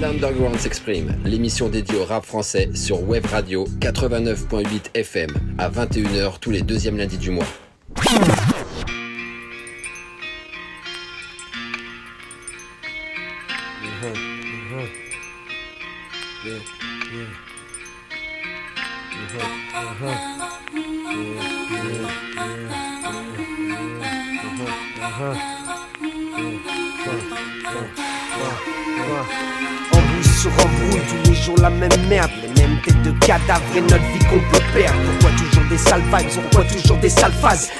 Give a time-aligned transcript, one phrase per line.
[0.00, 6.50] L'Underground s'exprime, l'émission dédiée au rap français sur Web Radio 89.8 FM à 21h tous
[6.50, 7.46] les deuxièmes lundis du mois.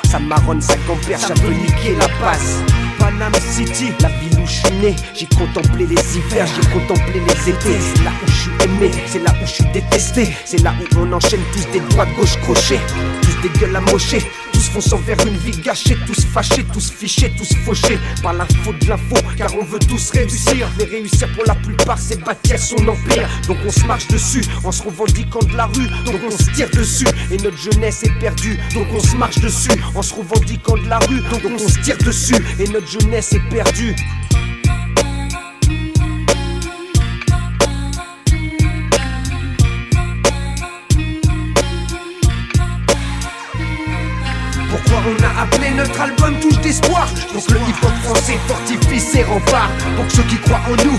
[0.04, 1.52] Ça marronne, ça compère, ça veut
[1.98, 2.62] la passe.
[2.98, 7.50] Panam City, la ville où je suis né, j'ai contemplé les hivers, j'ai contemplé les
[7.50, 7.76] étés.
[7.80, 10.98] C'est là où je suis aimé, c'est là où je suis détesté, c'est là où
[11.00, 12.80] on enchaîne tous des droits gauche crochets,
[13.22, 14.24] tous des gueules amochées,
[14.58, 18.80] tous fonçant vers une vie gâchée, tous fâchés, tous fichés, tous fauchés par la faute
[18.80, 20.68] de l'info, car on veut tous réussir.
[20.76, 23.28] Mais réussir pour la plupart, c'est bâtir son empire.
[23.46, 26.70] Donc on se marche dessus en se revendiquant de la rue, donc on se tire
[26.70, 27.06] dessus.
[27.30, 30.98] Et notre jeunesse est perdue, donc on se marche dessus en se revendiquant de la
[30.98, 32.42] rue, donc on se tire dessus.
[32.58, 33.94] Et notre jeunesse est perdue.
[45.06, 47.06] On a appelé notre album Touche d'espoir.
[47.32, 49.70] Que le hip-hop français fortifie ses remparts.
[49.96, 50.98] Pour que ceux qui croient en nous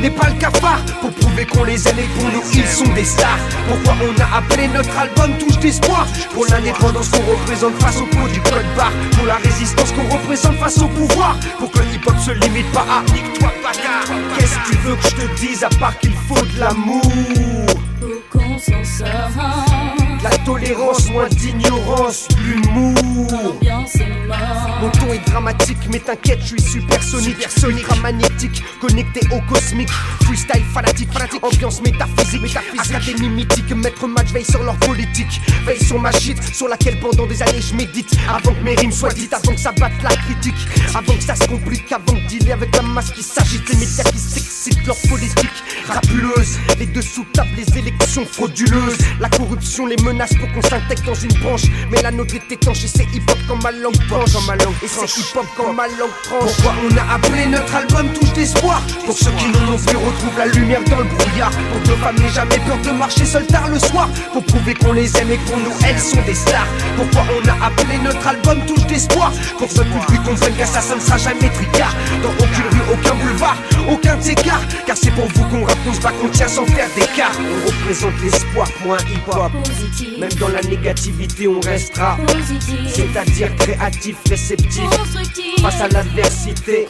[0.00, 0.80] n'est pas le cafard.
[1.00, 3.38] Pour prouver qu'on les aime et pour nous ils sont des stars.
[3.68, 6.06] Pourquoi on a appelé notre album Touche d'espoir?
[6.32, 8.92] Pour l'indépendance qu'on représente face au pot du code barre.
[9.16, 11.36] Pour la résistance qu'on représente face au pouvoir.
[11.58, 15.02] Pour que le hip-hop se limite pas à nique-toi bâtard Qu'est-ce que tu veux que
[15.02, 17.02] je te dise à part qu'il faut de l'amour?
[18.00, 19.81] Pour qu'on s'en sorte.
[20.22, 23.58] La tolérance, moins d'ignorance, l'humour.
[24.80, 29.90] Mon ton est dramatique, mais t'inquiète, je suis supersonique, ultra magnétique, connecté au cosmique.
[30.22, 32.94] Freestyle fanatique, fanatique, ambiance métaphysique, métaphysique.
[32.94, 37.26] Académie mythique, maître match veille sur leur politique, veille sur ma shit, sur laquelle pendant
[37.26, 38.12] des années je médite.
[38.28, 40.54] Avant que mes rimes soient dites, avant que ça batte la critique,
[40.94, 44.04] avant que ça se complique, avant de dealer avec la masse qui s'agite, les médias
[44.04, 45.50] qui s'excitent leur politique.
[45.88, 51.14] Rapuleuse, les dessous tables, les élections frauduleuses, la corruption, les menaces pour qu'on s'intègre dans
[51.14, 51.62] une branche.
[51.90, 54.34] Mais la nôtre est étanche et c'est hip-hop comme ma langue tranche.
[54.46, 56.52] ma langue et c'est hip-hop comme ma langue tranche.
[56.56, 58.82] Pourquoi on a appelé notre album Touche d'espoir?
[59.06, 61.50] Pour ceux qui n'en ont plus retrouvent la lumière dans le brouillard.
[61.50, 64.08] Pour que nos femmes n'aient jamais peur de marcher seul tard le soir.
[64.32, 66.68] Pour prouver qu'on les aime et pour nous elles sont des stars.
[66.96, 69.32] Pourquoi on a appelé notre album Touche d'espoir?
[69.58, 71.94] Pour que public comprenne qu'assassin ne sera jamais tricard.
[72.22, 73.56] Dans aucune rue, aucun boulevard,
[73.88, 74.62] aucun écart.
[74.86, 77.32] Car c'est pour vous qu'on rappe, on se bat, qu'on tient sans faire d'écart.
[77.38, 79.52] On représente l'espoir un hip-hop.
[80.02, 80.18] Positif.
[80.18, 82.16] Même dans la négativité, on restera.
[82.26, 82.78] Positif.
[82.88, 84.82] C'est-à-dire créatif, réceptif.
[84.90, 85.60] Constructif.
[85.62, 86.86] Face à l'adversité,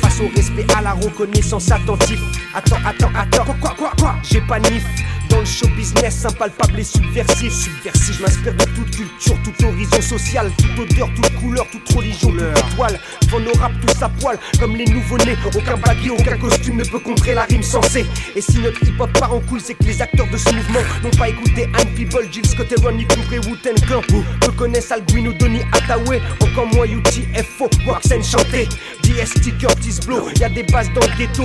[0.00, 2.18] face au respect, à la reconnaissance attentif.
[2.54, 4.14] Attends, attends, attends, quoi, quoi, quoi, quoi?
[4.22, 4.82] J'ai pas nif.
[5.28, 7.52] Dans le show business, impalpable et subversif.
[7.52, 12.30] Subversif, je m'inspire de toute culture, toute horizon social, toute odeur, toute couleur, toute religion,
[12.30, 12.98] toute étoile.
[13.22, 15.36] Devant nos rap tous à poil, comme les nouveaux-nés.
[15.46, 18.06] Aucun baggy, aucun costume ne peut contrer la rime sensée.
[18.34, 21.10] Et si notre hip-hop part en couille, c'est que les acteurs de ce mouvement n'ont
[21.10, 24.02] pas écouté Anne People, Jill Scott Ronnie Cooper et Wu-Tang Clan.
[24.40, 28.68] Peu connaissent Alguin ou Donny Hathaway, encore moins UTFO, Waxen chanté.
[29.02, 31.44] DST Curtis Blow, y a des bases dans le ghetto.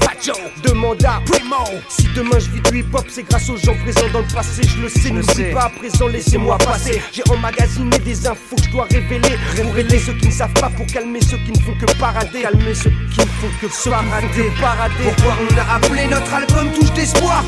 [0.00, 0.32] Fajo,
[0.62, 1.56] demande à Primo.
[1.88, 4.62] Si demain je vis hip-hop, c'est grâce aux gens présents dans le passé.
[4.66, 7.00] Je le sais, n'oublie pas à présent, laissez-moi passer.
[7.12, 9.36] J'ai emmagasiné des infos que je dois révéler.
[9.62, 12.42] Pour aider ceux qui ne savent pas, pour calmer ceux qui ne font que parader.
[12.42, 14.50] Calmer ceux qui ne font que parader.
[14.60, 14.94] parader.
[15.04, 17.44] Pourquoi on a appelé notre album Touche d'espoir?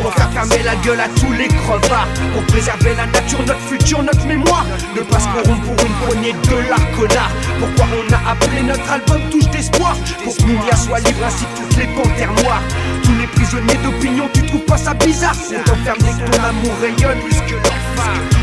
[0.00, 2.08] Pour faire fermer la gueule à tous les crevards.
[2.32, 4.66] Pour préserver la nature, notre futur, notre mémoire.
[4.94, 7.32] Ne pas se corrompre pour une poignée de l'art connard.
[7.58, 9.96] Pourquoi on a appelé notre album Touche d'espoir?
[10.24, 12.62] Pour que Mounia soit libre ainsi que toutes les panthères noires.
[13.02, 16.72] Tous les prisonniers d'opinion, tu trouves pas ça bizarre On t'enferme dès que ton amour
[16.80, 18.36] rayonne plus que l'enfer.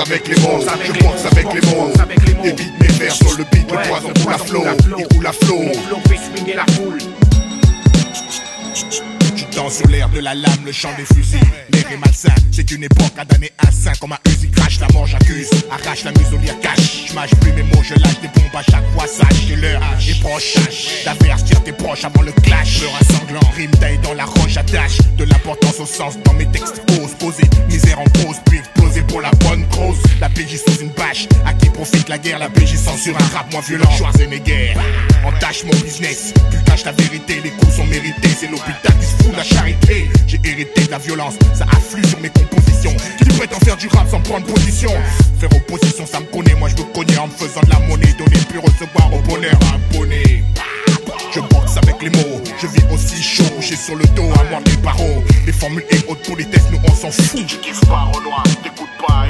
[0.00, 1.90] Avec les mots, je boxe avec les mots.
[2.44, 4.64] Évite mes vers sur le beat, le poison coule à flot,
[4.98, 5.64] il coule à flot.
[8.74, 9.19] Tu
[9.60, 11.38] danses sur l'air de la lame, le chant des fusils.
[11.72, 14.80] L'air est malsain, c'est une époque à damner un sein comme un Uzi crash.
[14.80, 17.06] la mort j'accuse, arrache la muselière cache.
[17.08, 20.20] J'mâche plus mes mots, je lâche des bombes à chaque fois, sache que l'heure est
[20.20, 20.54] proche.
[21.04, 22.80] D'avertir tes proches avant le clash.
[22.80, 26.80] Le rassemblant, rime taille dans la roche, attache de l'importance au sens dans mes textes.
[26.86, 30.00] Pose, poser, misère en pause, puis exploser pour la bonne cause.
[30.40, 33.60] PJ sous une bâche, à qui profite la guerre, la PJ censure un rap moins
[33.60, 33.90] violent.
[33.90, 34.74] Schwarzenegger,
[35.22, 39.22] entache mon business, plus cache la vérité, les coups sont mérités, c'est l'hôpital qui se
[39.22, 40.08] fout de la charité.
[40.26, 42.96] J'ai hérité de la violence, ça afflue sur mes compositions.
[43.36, 44.90] Prête en faire du rap sans prendre position
[45.38, 48.14] Faire opposition, ça me connaît, moi je me connais en me faisant de la monnaie,
[48.18, 50.44] donner puis recevoir au bonheur abonné.
[51.34, 54.60] Je boxe avec les mots, je vis aussi chaud, j'ai sur le dos à moi
[54.64, 55.22] des barreaux.
[55.46, 57.46] Les formules et haute politesse, nous on s'en fout.
[57.46, 59.26] Tu kiffes pas au noir, t'écoutes pas,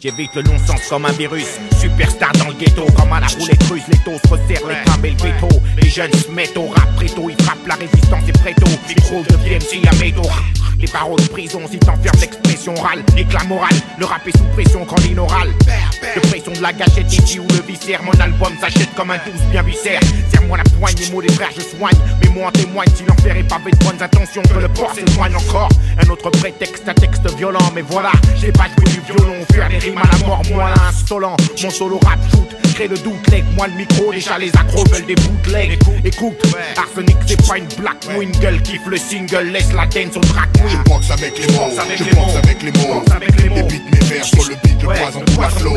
[0.00, 1.58] J'évite le non-sens comme un virus.
[1.80, 3.82] Superstar dans le ghetto, comme à la roulette russe.
[3.88, 5.48] Les taux se resserrent, les crabes et le veto.
[5.76, 7.28] Les jeunes se mettent au rap préto.
[7.28, 8.66] Ils frappent la résistance et préto.
[8.88, 10.30] Micro de VMC à métaux.
[10.78, 13.02] Les paroles de prison, si t'enfermes l'expression orale.
[13.16, 15.48] Éclat moral, le rap est sous pression quand oral.
[16.14, 18.00] De pression de la gâchette, ici ou le viscère.
[18.04, 20.00] Mon album s'achète comme un douce bien viscère.
[20.48, 21.96] Serre-moi la poigne, les mots des frères, je soigne.
[22.22, 25.36] Mais moi en témoigne, si l'enfer est pavé de bonnes intentions, que le port s'éloigne
[25.36, 25.68] encore.
[26.02, 29.78] Un autre prétexte, un texte violent, mais voilà, j'ai pas joué du violon, faire des
[29.78, 31.36] rimes à la mort, moi insolent.
[31.62, 35.06] Mon solo rap shoot, crée le doute, leg, moi le micro, déjà les accros veulent
[35.06, 35.78] des bootlegs.
[36.04, 36.40] Écoute,
[36.76, 40.48] Arsenic c'est pas une black une gueule kiffe le single, laisse la dance au track
[40.66, 43.02] Je boxe avec les mots, je boxe avec les mots.
[43.38, 45.76] Les beats mes vers sur le beat, le poison pour la flow,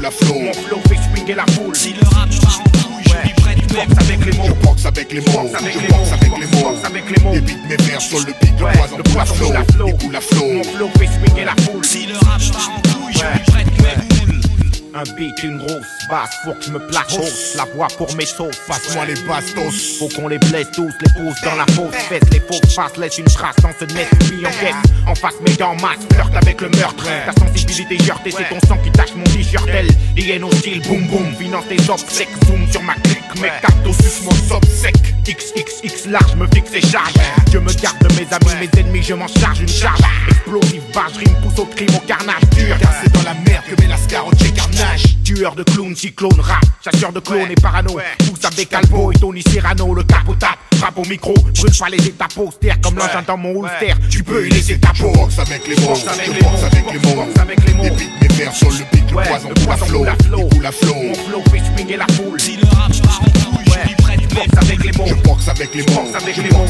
[0.00, 0.40] la flow.
[0.40, 1.76] Mon flow fait swinguer la foule.
[1.76, 3.45] Si le rap part en couille, je
[3.76, 4.44] boxe avec les mots.
[4.46, 6.74] Je boxe avec les mots, je boxe avec les mots.
[6.84, 7.32] avec les mots.
[7.34, 10.52] Les beats mes vers sur le beat, le poison pour la flow, le la flow.
[10.52, 11.84] Mon flow fait swinguer la foule.
[11.84, 14.65] Si le rap part en couille, je suis prêt de mes
[14.96, 17.54] un beat, une grosse basse, faut que je me place hausse.
[17.56, 19.98] La voix pour mes sauces, passe-moi les bastos.
[19.98, 23.18] Faut qu'on les blesse tous, les pose dans la fausse fesse Les fausses faces laissent
[23.18, 24.74] une trace dans ce net Puis en caisse,
[25.06, 28.78] en face mais en masse Flirte avec le meurtre, ta sensibilité heurtée C'est ton sang
[28.82, 31.34] qui tâche mon t-shirt Elle, des style, boum boum.
[31.38, 33.22] Finance tes obsèques, zoom sur ma clique.
[33.40, 37.12] Mes cartes sus mon sec XXX large me fixe et charge.
[37.52, 40.00] Je me garde de mes amis, mes ennemis Je m'en charge une charge.
[40.28, 42.76] Explosive, vache, rime, pousse au crime, au carnage dur.
[43.02, 44.85] C'est dans la merde que met la scar au carnage
[45.24, 47.98] Tueur de clowns, cyclone, rap, chasseur de clones et parano.
[48.18, 52.28] Pousse avec Calvo et Tony Serrano, le capotap, rap au micro, brûle pas les états
[52.34, 53.94] posters comme l'engin dans mon holster.
[54.10, 55.10] Tu peux y laisser ta peau.
[55.12, 57.96] Boxe avec les mots, boxe avec les mots, avec les mots.
[58.20, 60.94] Mes vers sur le beat, le poison pour la flow, pour la flow.
[60.94, 62.40] Mon flow fait swinguer la foule.
[62.40, 65.06] Si le rap part en couille, je suis prêt de boxe avec les mots.
[65.06, 66.66] Je boxe avec les mots, je boxe avec les mots.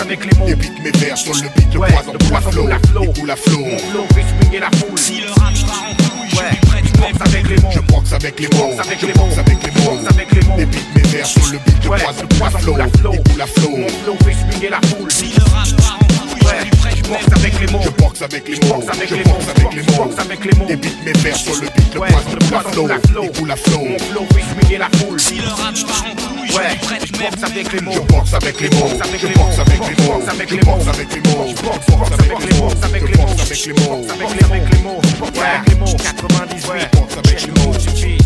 [0.00, 0.46] avec les mots.
[0.46, 3.58] Les beats, mes vers sur le beat, le poison pour la flow, pour la flow.
[3.58, 4.98] Mon flow fait swinguer la foule.
[4.98, 7.70] Si le rap part en couille, je suis prêt de boxe avec les mots.
[7.72, 10.00] Je boxe avec les mots, je boxe avec les mots.
[10.08, 10.56] avec les mots.
[10.58, 13.76] Les beats, mes vers sur le beat, le poison flow, pour la flow.
[13.76, 15.10] Mon flow fait swinguer la foule.
[15.10, 17.80] Si le rap part en couille, je suis prêt de boxe avec les mots.
[17.82, 20.10] Je boxe avec les mots, je boxe avec les mots.
[20.18, 20.66] avec les mots.
[20.68, 23.84] Les beats, mes vers sur le beat, le poison pour la flow, pour la flow.
[23.84, 25.20] Mon flow fait swinguer la foule.
[25.20, 27.92] Si le rap part en couille, je prêt de boxe avec les mots.
[27.92, 30.28] Je boxe avec les mots, je boxe avec les mots.
[30.28, 30.76] avec Je les mots.
[30.76, 32.66] boxe avec les mots, Je boxe avec les mots.
[32.70, 34.00] avec les mots.
[34.44, 34.78] avec les mots.
[34.78, 35.00] avec les mots.
[35.40, 35.96] avec les mots.
[35.96, 36.88] 98.
[36.92, 37.74] boxe avec les mots.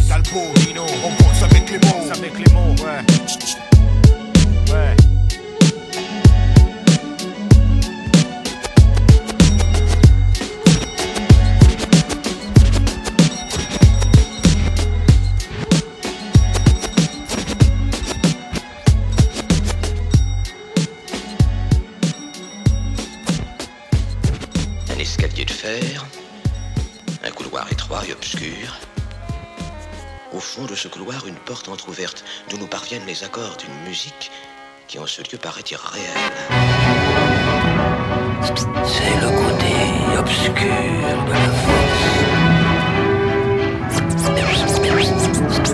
[0.09, 0.87] Talpo, Dino.
[1.05, 2.11] on boxe avec les mots.
[2.13, 2.75] avec les mots.
[2.85, 3.74] Ouais.
[24.91, 26.05] Un escalier de fer,
[27.23, 28.77] un couloir étroit et obscur.
[30.33, 34.33] Au fond de ce couloir, une porte entr'ouverte d'où nous parviennent les accords d'une musique
[34.87, 36.03] qui en ce lieu paraît irréelle.
[38.87, 39.75] C'est le côté
[40.19, 40.55] obscur
[41.27, 42.05] de la force.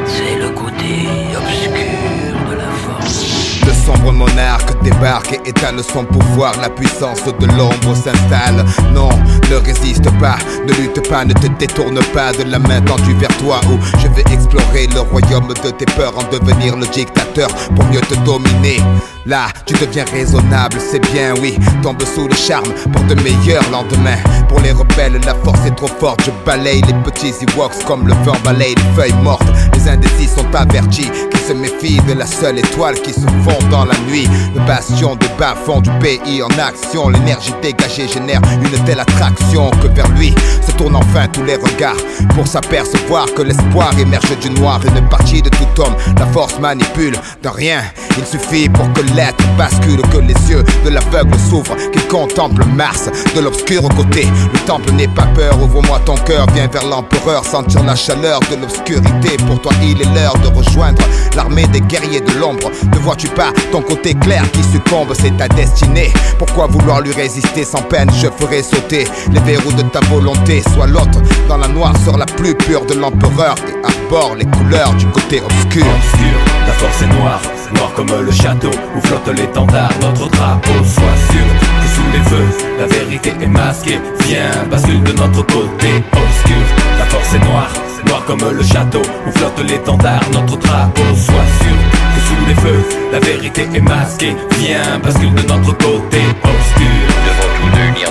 [0.08, 0.94] C'est le côté
[1.38, 3.60] obscur de la force.
[3.66, 6.54] Le sombre monarque débarque et étale son pouvoir.
[6.62, 8.66] La puissance de l'ombre s'installe.
[8.94, 9.10] Non,
[9.50, 10.38] ne résiste pas,
[10.68, 13.60] ne lutte pas, ne te détourne pas de la main tendue vers toi.
[13.70, 18.02] Où je vais explorer le royaume de tes peurs, en devenir le dictateur pour mieux
[18.02, 18.82] te dominer.
[19.28, 21.58] Là, tu deviens raisonnable, c'est bien, oui.
[21.82, 24.22] Tombe sous le charme pour de meilleurs lendemains.
[24.48, 26.22] Pour les rebelles, la force est trop forte.
[26.26, 29.48] Je balaye les petits Ewoks comme le vent balaye les feuilles mortes.
[29.74, 33.86] Les indécis sont avertis qu'ils se méfient de la seule étoile qui se fond dans
[33.86, 34.28] la nuit.
[34.54, 37.10] Le bastion des bas-fonds du pays en action.
[37.10, 39.35] L'énergie dégagée génère une telle attraction
[39.82, 40.34] que vers lui
[40.66, 41.96] se tournent enfin tous les regards
[42.36, 44.80] pour s'apercevoir que l'espoir émerge du noir.
[44.86, 47.82] Une partie de tout homme, la force manipule de rien.
[48.18, 53.10] Il suffit pour que l'être bascule, que les yeux de l'aveugle s'ouvrent, qu'il contemple Mars
[53.36, 54.28] de l'obscur côté.
[54.54, 58.56] Le temple n'est pas peur, ouvre-moi ton cœur, viens vers l'empereur, sentir la chaleur de
[58.56, 59.38] l'obscurité.
[59.48, 61.02] Pour toi, il est l'heure de rejoindre
[61.36, 62.72] l'armée des guerriers de l'ombre.
[62.92, 66.14] Ne vois-tu pas ton côté clair qui succombe, c'est ta destinée.
[66.38, 68.10] Pourquoi vouloir lui résister sans peine?
[68.22, 70.62] Je ferai sauter les verrous de ta volonté.
[70.74, 75.06] Sois l'autre dans la noirceur la plus pure de l'empereur et arbore les couleurs du
[75.08, 75.86] côté obscur.
[75.86, 77.42] Obscur, la force est noire,
[77.76, 80.84] noire comme le château où flotte l'étendard, notre drapeau.
[80.84, 81.46] Sois sûr
[81.82, 84.00] que sous les feux, la vérité est masquée.
[84.28, 86.04] Viens, bascule de notre côté.
[86.12, 86.66] Obscur,
[87.00, 87.74] la force est noire,
[88.08, 91.04] noire comme le château où flotte l'étendard, notre drapeau.
[91.16, 91.78] Sois sûr
[92.16, 94.36] que sous les feux, la vérité est masquée.
[94.60, 96.20] Viens, bascule de notre côté.
[96.44, 97.15] Obscur.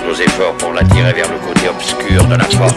[0.02, 2.74] Nos efforts pour l'attirer vers le côté obscur de la force.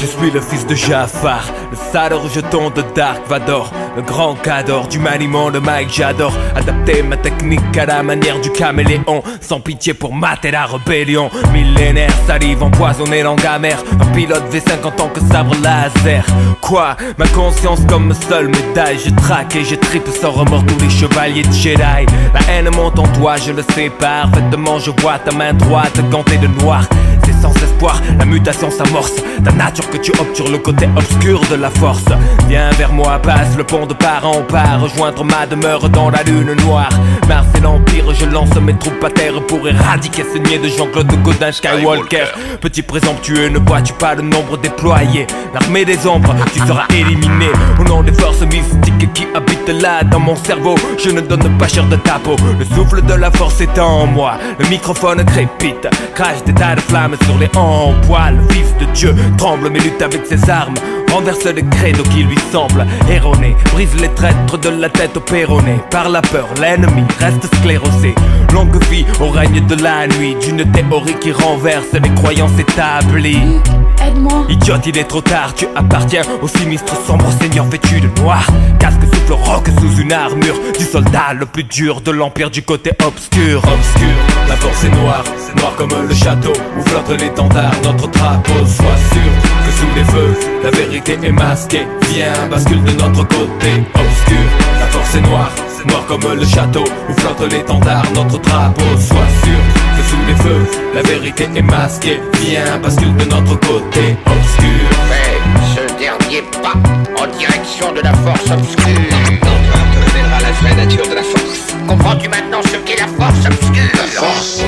[0.00, 4.88] Je suis le fils de Jafar, le sale rejeton de Dark Vador, le grand cador
[4.88, 9.94] du maniement de Mike J'adore adapter ma technique à la manière du caméléon, sans pitié
[9.94, 11.30] pour mater la rébellion.
[11.52, 16.24] Millénaire, salive empoisonnée, langue amère, un pilote V5 en tant que sabre laser.
[16.60, 16.96] Quoi?
[17.18, 21.44] Ma conscience comme seule médaille, je traque et je tripe sans remords tous les chevaliers
[21.44, 22.06] de Jedi.
[22.34, 26.38] La haine monte en toi, je le sais parfaitement, je vois ta main droite gantée
[26.38, 26.84] de noir.
[27.24, 29.14] C'est espoir, la mutation s'amorce.
[29.44, 32.04] Ta nature que tu sur le côté obscur de la force.
[32.48, 36.22] Viens vers moi, passe le pont de part en part, rejoindre ma demeure dans la
[36.22, 36.90] lune noire.
[37.28, 41.12] Mars et l'Empire, je lance mes troupes à terre pour éradiquer ce niais de Jean-Claude
[41.22, 42.26] Godin Skywalker.
[42.60, 45.26] Petit présomptueux, ne vois-tu pas le nombre déployé?
[45.54, 47.46] L'armée des ombres, tu seras éliminé.
[47.80, 51.68] Au nom des forces mystiques qui habitent là dans mon cerveau, je ne donne pas
[51.68, 52.36] cher de ta peau.
[52.58, 56.80] Le souffle de la force est en moi, le microphone crépite, crache des tas de
[56.80, 58.38] flammes sur les en poil.
[58.50, 60.74] Fils de Dieu tremble mais lutte avec ses armes.
[61.12, 63.54] Renverse le credo qui lui semble erroné.
[63.72, 65.78] Brise les traîtres de la tête au péroné.
[65.90, 68.14] Par la peur, l'ennemi reste sclérosé.
[68.52, 70.36] Longue vie au règne de la nuit.
[70.40, 73.60] D'une théorie qui renverse les croyances établies.
[74.06, 74.46] Aide-moi.
[74.48, 78.46] Idiote, il est trop tard, tu appartiens au sinistre sombre seigneur vêtu de noir.
[78.78, 82.90] Casque souffle roc sous une armure du soldat le plus dur de l'empire du côté
[83.04, 83.58] obscur.
[83.58, 84.16] Obscur,
[84.48, 85.24] la force est noire,
[85.56, 88.66] noire comme le château où flotte l'étendard, notre drapeau.
[88.66, 89.32] Sois sûr
[89.64, 91.86] que sous les feux, la vérité est masquée.
[92.10, 93.82] Viens, bascule de notre côté.
[93.94, 94.46] Obscur,
[94.80, 95.52] la force est noire,
[95.86, 98.84] noire comme le château où flotte l'étendard, notre drapeau.
[98.98, 99.60] Sois sûr
[99.96, 102.20] que sous les feux, la vérité est masquée.
[102.40, 104.16] Viens, bascule de notre côté.
[104.26, 104.88] Obscur.
[105.08, 105.40] Fais
[105.74, 106.74] ce dernier pas
[107.20, 108.86] en direction de la force obscure.
[109.10, 111.74] L'empereur te révélera la vraie nature de la force.
[111.88, 113.90] Comprends-tu maintenant ce qu'est la force obscure?
[113.94, 114.62] La force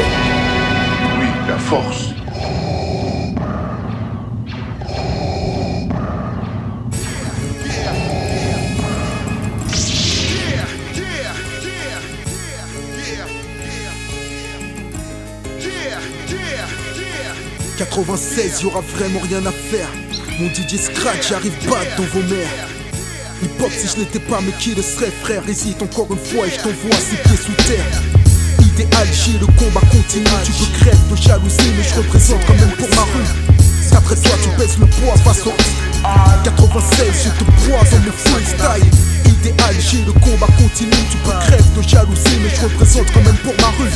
[1.20, 2.23] Oui, la force.
[17.84, 19.88] 96, y'aura vraiment rien à faire.
[20.40, 22.48] Mon DJ Scratch j'arrive pas dans vos mers.
[23.42, 25.42] Hip hop, si je n'étais pas, mais qui le serait, frère?
[25.46, 27.84] Hésite encore une fois et je t'envoie ses pieds sous terre.
[28.60, 30.24] Idéal, j'ai le combat continue.
[30.44, 33.28] Tu peux crèves de jalousie, mais je représente quand même pour ma rue.
[33.94, 35.52] Après toi, tu pèses le poids face au
[36.42, 38.90] 96, je te bois dans mon freestyle.
[39.44, 40.90] J'ai le combat continue.
[41.10, 43.90] Tu peux crève de jalousie, mais je représente quand même pour ma rue.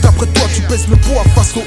[0.00, 1.62] D'après toi, tu pèses le poids face au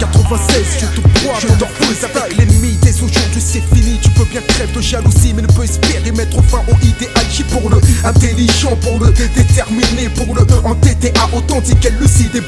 [0.00, 2.36] 96, je te bois dans le freestyle.
[2.36, 4.00] L'ennemi dès aujourd'hui, c'est fini.
[4.02, 7.24] Tu peux bien crève de jalousie, mais ne peux espérer mettre fin au idéal.
[7.30, 12.40] J'ai pour le intelligent, pour le déterminé, pour le entêté à authentique, lucide et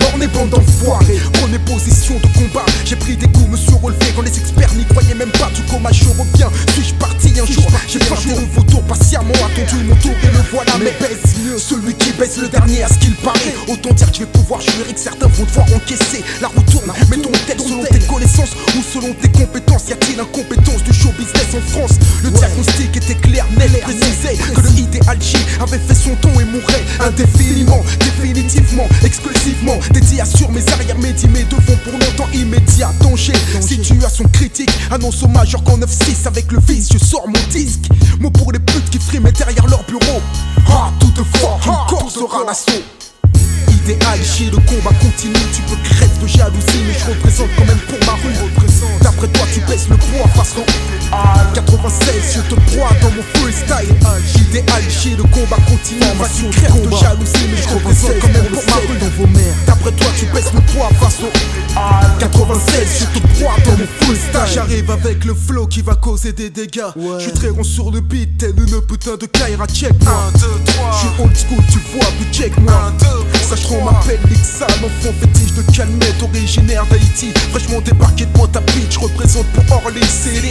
[66.76, 67.18] des dégâts.
[67.18, 69.92] Je suis très rond sur le beat, tel une putain de Kaira check.
[69.92, 70.90] 1, 2, 3.
[70.92, 72.72] Je suis old school, tu vois, plus check moi.
[72.72, 73.06] 1, 2,
[73.42, 77.32] Sache qu'on m'appelle Lixa, l'enfant fétiche de Calmette, originaire d'Haïti.
[77.50, 80.45] Fraîchement débarqué de ta bitch, je représente pour Orly City.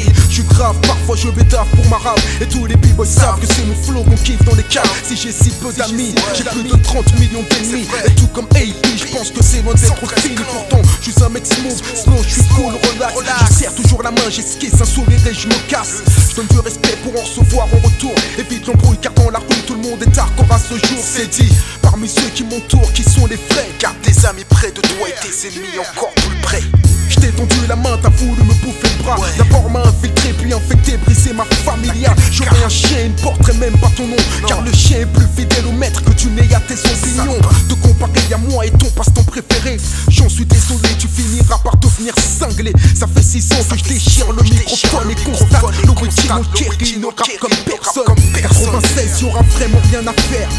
[1.08, 2.20] Parfois je vais tard pour ma rap.
[2.42, 4.90] Et tous les b-boys savent que c'est mon flow qu'on kiffe dans les caves.
[5.04, 7.86] Si j'ai si peu d'amis, j'ai plus de 30 millions d'ennemis.
[8.08, 10.36] Et tout comme AP, je pense que c'est loin d'être fini.
[10.52, 13.14] Pourtant, je suis un mec smooth, slow, je suis cool, relax.
[13.50, 16.02] Je serre toujours la main, j'esquisse un sourire et je me casse.
[16.32, 18.16] Je donne du respect pour en recevoir en retour.
[18.40, 21.04] Évite l'embrouille car dans la rue tout le monde est hardcore à ce jour.
[21.04, 23.70] C'est dit parmi ceux qui m'entourent qui sont les vrais.
[23.80, 26.62] Garde tes amis près de toi et tes ennemis encore plus près.
[27.10, 29.18] Je t'ai tendu la main, t'as voulu me bouffer le bras.
[29.38, 32.14] D'abord m'a infiltré, puis infecté, brisé ma familia.
[32.32, 34.16] J'aurais un chien, une porterait même pas ton nom.
[34.48, 37.40] Car le chien est plus fidèle au maître que tu n'es à tes opinions.
[37.70, 39.78] De comparer à moi et ton passe-temps préféré.
[40.10, 42.74] J'en suis désolé, tu finiras par devenir cinglé.
[42.96, 47.38] Ça fait 6 ans que je déchire le microphone et constate l'original Kerry ne rappe
[47.40, 48.16] comme personne.
[48.34, 50.50] 96, y'aura vraiment rien à faire.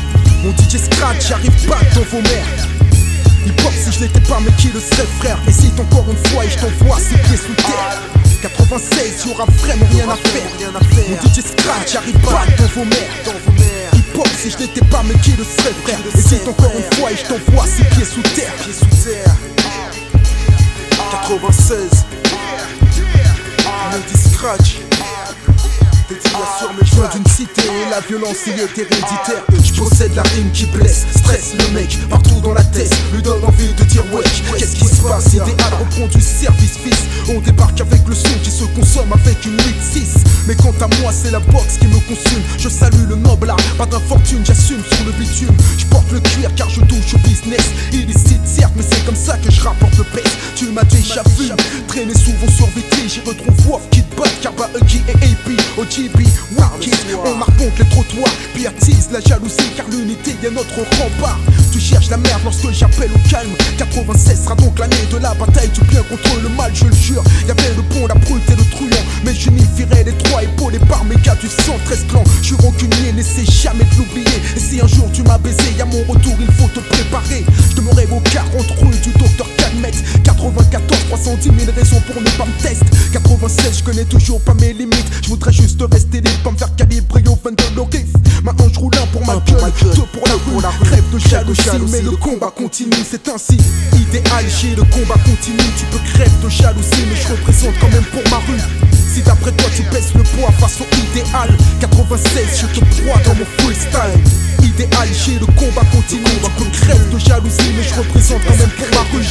[0.43, 2.86] Mon DJ Scratch j'arrive pas dans vos mères.
[3.47, 5.38] Hip hop si je n'étais pas mais qui le serait frère?
[5.47, 8.03] Hésite encore une fois et je t'envoie ses pieds sous terre?
[8.43, 10.50] 96 y'aura vraiment rien à faire.
[11.09, 13.93] Mon DJ Scratch j'arrive pas dans vos mères.
[13.95, 15.99] Hip hop si je n'étais pas mais qui le serait frère?
[16.17, 18.53] Hésite encore une fois et je t'envoie ses pieds sous terre?
[21.11, 22.05] 96
[23.93, 24.86] Mon DJ Scratch
[26.11, 29.43] mes joints d'une cité et la violence y est héréditaire.
[29.63, 33.43] Je possède la rime qui blesse, stresse le mec partout dans la tête, lui donne
[33.45, 34.43] envie de dire wesh.
[34.59, 35.33] Qu'est-ce qui se passe?
[35.33, 37.05] Idéal reprend du service fils.
[37.29, 40.23] On débarque avec le son qui se consomme avec une 8-6.
[40.47, 42.43] Mais quant à moi, c'est la boxe qui me consume.
[42.59, 45.57] Je salue le noble art, pas d'infortune, j'assume sur le bitume.
[45.77, 47.67] Je porte le cuir car je touche au business.
[47.93, 50.33] Illicite certes, mais c'est comme ça que je rapporte le pèse.
[50.55, 51.51] Tu m'as déjà vu
[51.89, 53.09] traîner souvent sur VT.
[53.09, 55.61] J'y retrouve Wolf, Kid Bud, Carba, Huggy et AP.
[55.97, 56.26] OGB,
[56.59, 61.38] Wacky, on les trottoirs, puis attise la jalousie car l'unité est notre rempart.
[61.73, 63.50] Tu cherches la merde lorsque j'appelle au calme.
[63.79, 67.23] 96 sera donc l'année de la bataille du bien contre le mal, je le jure.
[67.49, 71.16] Y'avait le pont, la brute et le truand, mais j'unifierai les trois épaulés par mes
[71.16, 72.25] gars du 113 clans.
[72.42, 74.37] Je suis rancunier, n'essaie jamais de l'oublier.
[74.55, 77.44] Et si un jour tu m'as baisé, y'a mon retour, il faut te préparer.
[77.70, 79.92] Je demeurerai au 40 rue du docteur Calmet
[80.25, 82.87] 94, 310 000 raisons pour ne pas me tester.
[83.12, 85.11] 96, je connais toujours pas mes limites.
[85.23, 88.07] Je voudrais juste rester libre, pas me faire calibrer au 22 l'orif.
[88.44, 90.90] Maintenant je roule un pour ma gueule, deux pour la rue.
[90.90, 93.59] Rêve de jalousie, mais le combat continue, c'est ainsi.
[93.92, 95.70] Idéal, j'ai le combat continue.
[95.79, 98.86] Tu peux crève de jalousie, mais je représente quand même pour ma rue.
[99.16, 101.48] Si d'après toi tu baisses le poids face au idéal.
[101.81, 104.20] 96 je te broie dans mon freestyle.
[104.62, 106.22] Idéal j'ai le combat continue
[106.59, 109.24] Tu crève de jalousie mais je représente quand même pour ma rue.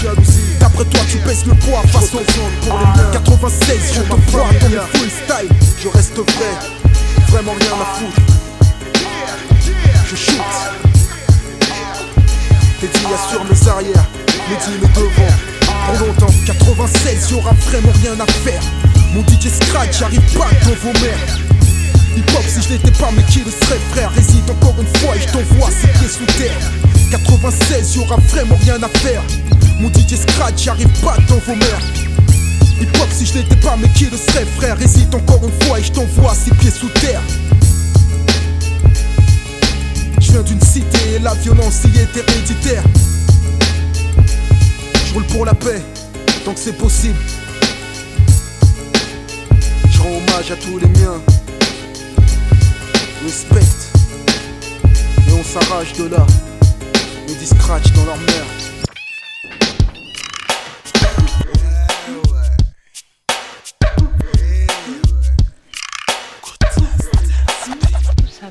[0.59, 5.49] D'après toi tu baisses le poids au 96 je te broie dans mon freestyle.
[5.77, 6.53] Je reste vrai,
[7.27, 8.21] vraiment rien à foutre.
[10.09, 10.41] Je shoot.
[12.81, 12.89] Dit
[13.29, 14.09] sur mes arrières,
[14.49, 15.37] me dit mes devants
[15.85, 18.63] Pour longtemps 96 y'aura vraiment rien à faire
[19.15, 21.39] mon DJ Scratch, j'arrive pas dans vos mères.
[22.17, 24.11] Hip hop si je n'étais pas mais qui le serait frère?
[24.11, 26.59] Réside encore une fois et je t'envoie ses pieds sous terre.
[27.11, 29.21] 96 y'aura vraiment rien à faire.
[29.79, 31.81] Mon DJ Scratch j'arrive pas dans vos mères.
[32.81, 34.77] Hip hop si je n'étais pas mais qui le serait frère?
[34.77, 37.21] Réside encore une fois et je t'envoie ses pieds sous terre.
[40.19, 42.83] Je viens d'une cité et la violence y est héréditaire.
[45.07, 45.81] Je roule pour la paix
[46.43, 47.15] tant que c'est possible
[50.09, 51.21] hommage à tous les miens.
[53.23, 53.59] Respect.
[55.27, 56.25] Et on s'arrache de là.
[57.27, 58.64] Me dit scratch dans leur mère.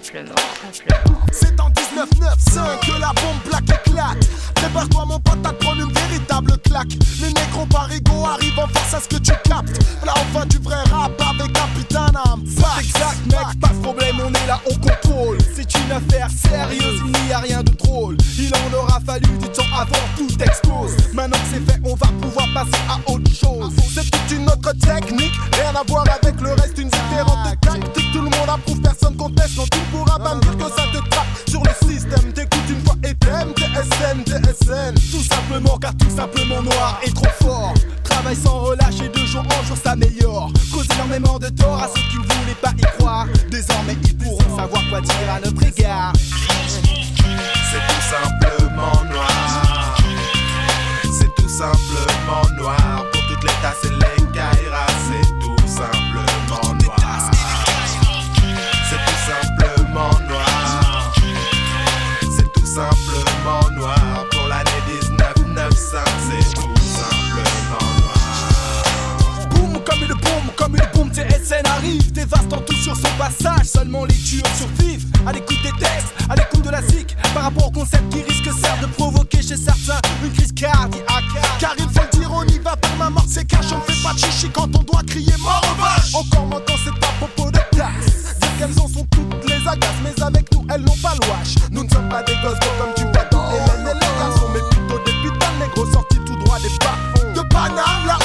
[0.05, 4.29] C'est en 1995 que la bombe black éclate.
[4.55, 6.93] Prépare-toi mon pote à prendre une véritable claque.
[7.23, 9.79] Les négros parigots arrivent en force à ce que tu captes.
[10.05, 12.19] Là enfin du vrai rap avec Capitaine
[12.79, 15.39] Exact mec, pas de problème, on est là, on contrôle.
[15.55, 18.17] C'est une affaire sérieuse, il n'y a rien de drôle.
[18.39, 20.97] Il en aura fallu du temps avant tout explose.
[21.15, 23.73] Maintenant que c'est fait, on va pouvoir passer à autre chose.
[23.95, 28.13] C'est toute une autre technique, rien à voir avec le reste, une différente tactique.
[28.13, 29.57] Tout le monde approuve, personne conteste.
[29.57, 32.33] Non, tu ne pourras pas me dire que ça te trappe sur le système.
[32.33, 34.95] T'écoutes une fois et t'aimes TSM, TSN.
[34.95, 37.75] Tout simplement car tout simplement noir est trop fort.
[38.03, 40.51] Travaille sans relâche et de jour en jour s'améliore.
[40.73, 43.27] Cause énormément de tort à ceux qui ne voulaient pas y croire.
[43.51, 46.13] Désormais ils pourront savoir quoi dire à notre égard.
[47.71, 49.97] C'est tout simplement noir.
[51.19, 54.04] C'est tout simplement noir pour toutes les tasses et
[72.63, 73.67] tout sur son passage.
[73.67, 75.07] Seulement les tueurs survivent.
[75.27, 78.51] À l'écoute des textes, à l'écoute de la zik, par rapport au concept qui risque
[78.61, 81.05] certes de provoquer chez certains une crise cardiaque.
[81.59, 84.03] Car il faut le dire, on y va pour ma mort, c'est cash, on fait
[84.03, 86.15] pas de chichi quand on doit crier mort aux vaches.
[86.15, 88.39] Encore maintenant, c'est pas propos de tasse.
[88.41, 91.55] Dire qu'elles en sont toutes les agaces, mais avec nous, elles n'ont pas wash.
[91.71, 94.99] Nous ne sommes pas des gosses comme tu dans Hélène et les garçons, mais plutôt
[95.05, 98.19] des putains négros sortis tout droit des bas De Paname,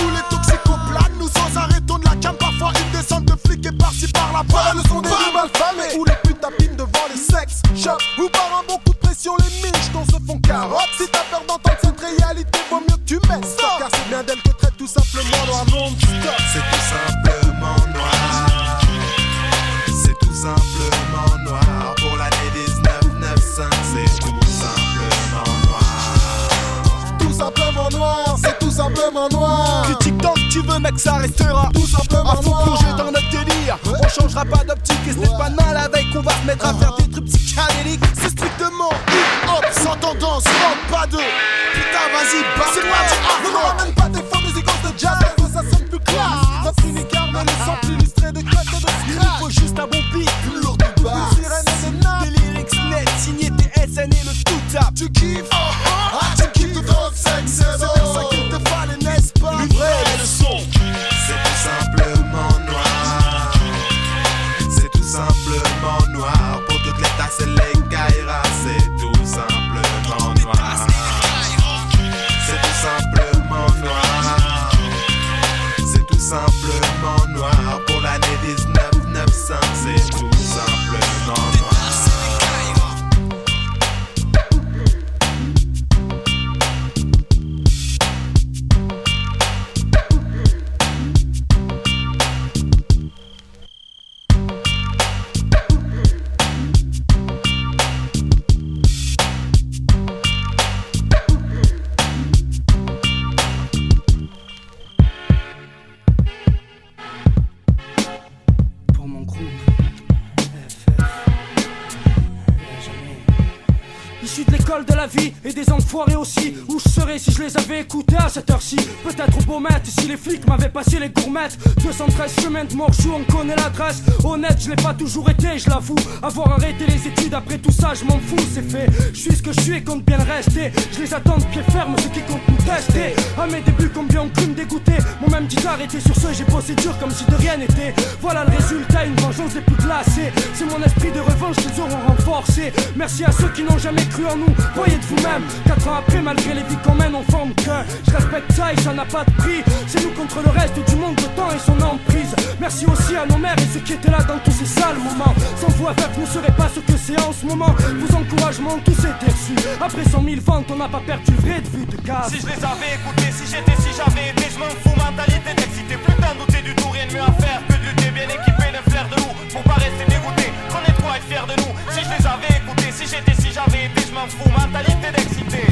[114.80, 116.56] Issu de l'école de la vie et des enfoirés aussi.
[116.68, 118.76] Où je serais si je les avais écoutés à cette heure-ci?
[119.04, 121.58] Peut-être au beau maître si les flics m'avaient passé les gourmettes.
[121.82, 124.04] 213 chemin de Morchou, on connaît l'adresse.
[124.26, 125.96] Honnête, je l'ai pas toujours été, je l'avoue.
[126.22, 128.88] Avoir arrêté les études après tout ça, je m'en fous, c'est fait.
[129.14, 130.72] Je suis ce que je suis et compte bien le rester.
[130.92, 133.16] Je les attends de pied ferme, ceux qui comptent nous tester.
[133.42, 134.98] À mes débuts, combien ont cru me dégoûter?
[135.22, 137.94] Mon même dit d'arrêter sur ce, j'ai bossé dur comme si de rien n'était.
[138.20, 142.02] Voilà le résultat, une vengeance des plus glacées C'est mon esprit de revanche qu'ils auront
[142.08, 144.54] renforcé Merci à ceux qui n'ont jamais cru en nous,
[144.90, 145.44] voyez de vous-même.
[145.66, 148.82] Quatre ans après, malgré les vies qu'on mène, on forme qu'un Je respecte ça et
[148.82, 149.64] ça n'a pas de prix.
[149.88, 152.36] C'est nous contre le reste du monde, le temps et son emprise.
[152.60, 155.34] Merci aussi à nos mères et ceux qui étaient là dans tous ces sales moments.
[155.58, 157.76] Sans vous FF ne serait pas ce que c'est en ce moment.
[158.00, 159.56] Vos encouragements, tous étaient reçus.
[159.82, 162.48] Après 100 000 ventes, on n'a pas perdu vrai de vue de cave Si je
[162.48, 165.98] les avais écoutés, si j'étais, si j'avais été, je m'en fous, mentalité d'excité.
[166.20, 168.12] D'un douter du tout, rien de mieux à faire que de lutter.
[168.12, 169.34] Bien équipé d'un flair de loup.
[169.52, 170.52] Pour pas rester dégoûté,
[171.00, 171.74] trop être fier de nous.
[171.92, 175.64] Si je les avais écoutés, si j'étais, si j'avais été, je m'en fous, mentalité d'excité.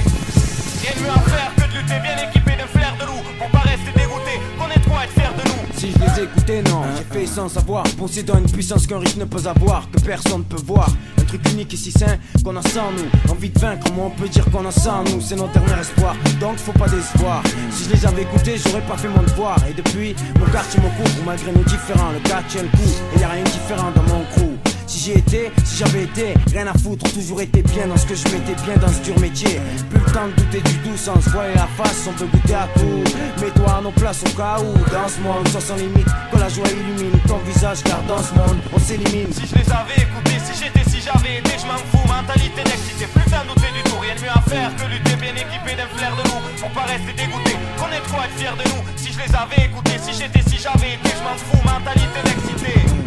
[0.82, 3.22] Rien de mieux à faire que de lutter bien équipé d'un flair de loup.
[3.40, 5.74] Pour pas rester dégoûté, qu'on est être fier de nous.
[5.74, 7.84] Si je les écoutais, non, j'ai fait sans savoir.
[7.98, 10.90] Possédant une puissance qu'un riche ne peut avoir, que personne ne peut voir.
[11.20, 13.32] Un truc unique et si sain qu'on a sans nous.
[13.32, 15.22] Envie de vaincre, comment on peut dire qu'on a sans nous?
[15.22, 17.44] C'est notre dernier espoir, donc faut pas décevoir.
[17.72, 19.58] Si je les avais écoutés, j'aurais pas fait mon devoir.
[19.70, 22.12] Et depuis, mon quartier me couvre, malgré nos différents.
[22.12, 24.57] Le tient le coup, et y a rien de différent dans mon crew.
[24.88, 28.16] Si j'y étais, si j'avais été, rien à foutre, toujours été bien dans ce que
[28.16, 29.60] je mettais bien dans ce dur métier.
[29.90, 32.56] Plus le temps de douter du doux sans se voiler la face, on peut goûter
[32.56, 33.04] à tout.
[33.42, 36.48] Mets-toi à nos places au cas où, dans ce monde, sans sans limite, que la
[36.48, 39.28] joie illumine ton visage, car dans ce monde, on s'élimine.
[39.34, 43.08] Si je les avais écoutés, si j'étais, si j'avais été, je m'en fous, mentalité d'excité.
[43.12, 45.92] Plus d'un douter du tout, rien de mieux à faire que lutter bien équipé d'un
[46.00, 46.42] flair de loup.
[46.64, 48.84] Pour pas rester dégoûté, qu'on est trop être fier de nous.
[48.96, 53.07] Si je les avais écoutés, si j'étais, si j'avais été, je m'en fous, mentalité d'excité.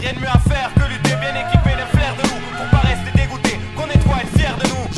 [0.00, 2.25] Rien de mieux à faire que lutter bien équipé d'un flair de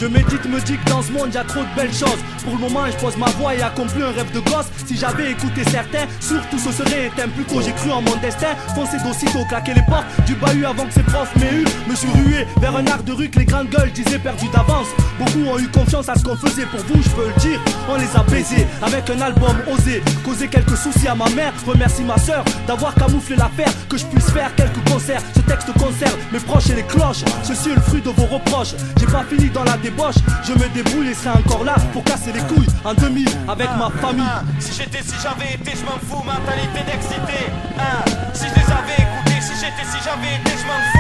[0.01, 2.23] Je médite, me dis que dans ce monde y a trop de belles choses.
[2.45, 4.67] Pour le moment, je pose ma voix et accomplis un rêve de gosse.
[4.87, 7.29] Si j'avais écouté certains, surtout ce serait éteint.
[7.35, 8.55] Plus tôt, j'ai cru en mon destin.
[8.77, 11.65] Foncé d'aussitôt, claquer les portes du bahut avant que ses profs m'aient eu.
[11.91, 14.87] Me suis rué vers un art de rue que les grandes gueules disaient perdu d'avance.
[15.19, 17.61] Beaucoup ont eu confiance à ce qu'on faisait pour vous, je peux le dire.
[17.91, 20.01] On les a baisés avec un album osé.
[20.25, 21.53] Causer quelques soucis à ma mère.
[21.67, 23.73] Remercie ma soeur d'avoir camouflé l'affaire.
[23.89, 25.23] Que je puisse faire quelques concerts.
[25.35, 27.25] Ce texte concerne mes proches et les cloches.
[27.43, 28.75] Ceci est le fruit de vos reproches.
[28.99, 30.17] J'ai pas fini dans la débauche.
[30.45, 33.91] Je me débrouille et serai encore là pour casser les couilles en demi avec ma
[34.01, 34.25] famille.
[34.59, 37.51] Si j'étais, si j'avais été, je m'en fous, mentalité d'excité.
[37.79, 38.05] Hein.
[38.33, 40.99] Si je les avais écoutés, si j'étais, si j'avais été, je m'en fous.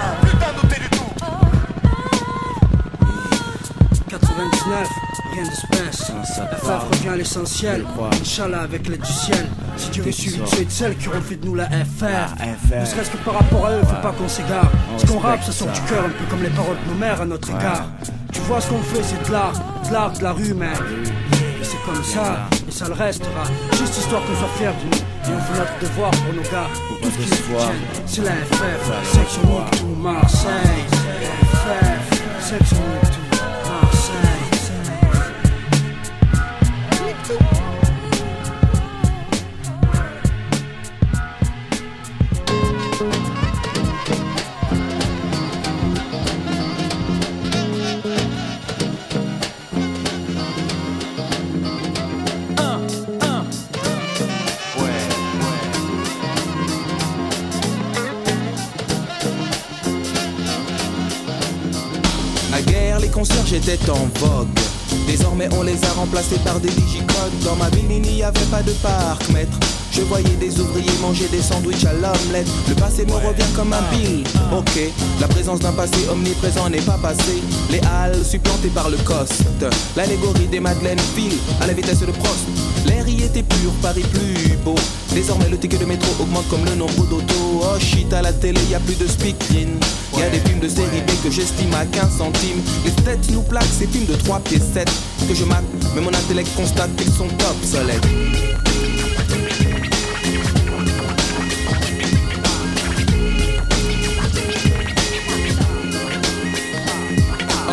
[0.00, 0.14] Hein.
[0.22, 1.04] Putain, douter du tout.
[4.08, 4.88] 99,
[5.34, 6.12] rien d'espèce.
[6.62, 7.84] FF revient à l'essentiel.
[8.20, 9.46] Inch'Allah avec l'aide du ciel.
[9.76, 12.34] Si Dieu veut suivi de ceux et celles qui auront fait de nous la FR.
[12.40, 14.70] Ne serait-ce que par rapport à eux, faut pas qu'on s'égare.
[14.96, 17.20] Ce qu'on rappe, ça sort du cœur, un peu comme les paroles de nos mères
[17.20, 17.86] à notre égard.
[18.32, 19.52] Tu vois ce qu'on fait, c'est de l'art,
[19.86, 20.52] de l'art, de la rue.
[20.52, 23.44] Et c'est comme ça, et ça le restera.
[23.72, 25.02] Juste histoire qu'on soit fiers de nous.
[25.26, 26.68] Et on fait notre devoir pour nos gars.
[27.02, 29.12] Tout ce qui nous tienne, c'est la FF.
[29.12, 29.42] Section
[29.72, 30.84] tout Marseille.
[31.54, 33.23] FF, section
[63.90, 64.48] en vogue.
[65.06, 67.38] Désormais, on les a remplacés par des digicodes.
[67.44, 69.58] Dans ma ville, il n'y avait pas de parc, maître.
[69.92, 72.48] Je voyais des ouvriers manger des sandwichs à l'omelette.
[72.68, 74.24] Le passé me revient comme un bill.
[74.56, 74.80] Ok,
[75.20, 77.42] la présence d'un passé omniprésent n'est pas passé.
[77.70, 79.44] Les halles supplantées par le coste.
[79.96, 82.48] L'allégorie des Madeleines file à la vitesse de Prost.
[83.16, 84.74] Y était pur, Paris plus beau.
[85.12, 87.62] Désormais, le ticket de métro augmente comme le nombre d'autos.
[87.62, 89.78] Oh shit, à la télé, y a plus de speakerine.
[90.16, 92.60] Y a des films de série B que j'estime à 15 centimes.
[92.84, 94.90] Les têtes nous plaquent ces films de 3 pieds 7
[95.28, 98.04] que je mate, mais mon intellect constate qu'ils sont obsolètes.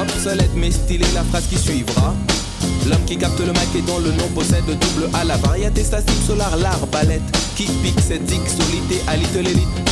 [0.01, 2.15] Obsolète mais stylé la phrase qui suivra.
[2.89, 6.21] L'homme qui capte le mic et dont le nom possède double A la variété statique
[6.25, 7.21] solar l'arbalète
[7.55, 9.91] qui pique cette solité à little élite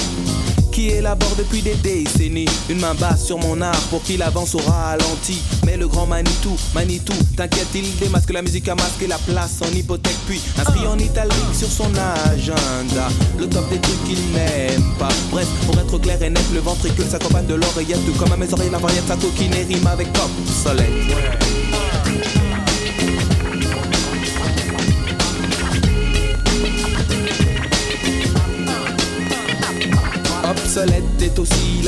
[0.79, 4.59] qui élabore depuis des décennies une main basse sur mon art pour qu'il avance au
[4.59, 5.41] ralenti.
[5.65, 9.75] Mais le grand Manitou, Manitou, t'inquiète, il démasque la musique à masquer la place en
[9.75, 11.91] hypothèque, puis inscrit en italique sur son
[12.31, 13.09] agenda.
[13.37, 15.09] Le top des trucs qu'il n'aime pas.
[15.31, 18.71] Bref, pour être clair et net, le ventricule s'accompagne de l'oreillette, comme à mes oreilles
[18.71, 20.29] la variette, sa coquine et rime avec pop,
[20.63, 21.58] soleil.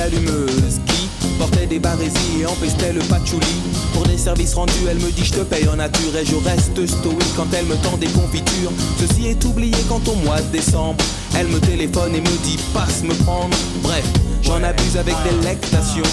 [0.02, 3.46] L'allumeuse qui portait des barésies et empestait le patchouli.
[3.94, 6.86] Pour des services rendus, elle me dit je te paye en nature et je reste
[6.88, 8.72] stoïque quand elle me tend des confitures.
[9.00, 11.04] Ceci est oublié quand au mois de décembre,
[11.38, 13.56] elle me téléphone et me dit passe me prendre.
[13.84, 14.06] Bref,
[14.52, 16.04] j'en abuse avec délectation.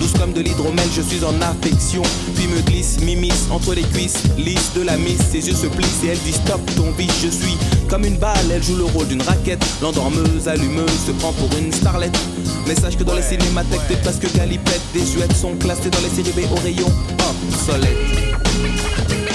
[0.00, 2.02] Douce comme de l'hydromel, je suis en affection.
[2.34, 5.18] Puis me glisse, m'immisce entre les cuisses, lisse de la miss.
[5.32, 7.22] Ses yeux se plissent et elle dit stop ton biche.
[7.22, 7.56] Je suis
[7.88, 9.64] comme une balle, elle joue le rôle d'une raquette.
[9.82, 12.18] L'endormeuse, allumeuse, se prend pour une starlette.
[12.66, 14.82] Mais sache que dans les cinémathèques, t'es presque galipette.
[14.94, 16.90] Des suettes sont classées dans les séries B au rayon
[17.30, 19.27] obsolète.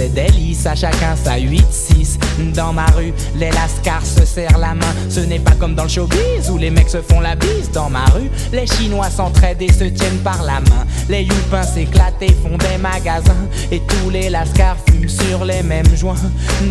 [0.00, 2.18] Ses délices, à chacun sa 8-6.
[2.54, 4.94] Dans ma rue, les lascars se serrent la main.
[5.10, 7.70] Ce n'est pas comme dans le showbiz où les mecs se font la bise.
[7.70, 10.86] Dans ma rue, les Chinois s'entraident et se tiennent par la main.
[11.10, 13.46] Les youpins s'éclatent et font des magasins.
[13.70, 16.16] Et tous les lascars fument sur les mêmes joints.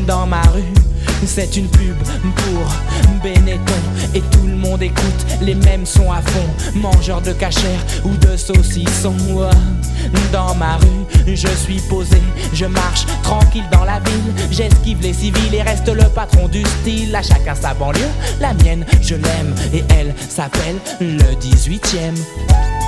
[0.08, 0.74] Dans ma rue,
[1.26, 2.66] c'est une pub pour
[3.24, 3.74] Benetton
[4.14, 6.80] et tout le monde écoute les mêmes sons à fond.
[6.80, 9.16] Mangeur de cachère ou de saucisson.
[10.32, 12.22] Dans ma rue, je suis posé,
[12.54, 14.34] je marche tranquille dans la ville.
[14.52, 17.16] J'esquive les civils et reste le patron du style.
[17.16, 18.02] À chacun sa banlieue,
[18.40, 22.16] la mienne, je l'aime et elle s'appelle le 18ème.
[22.18, 22.79] dans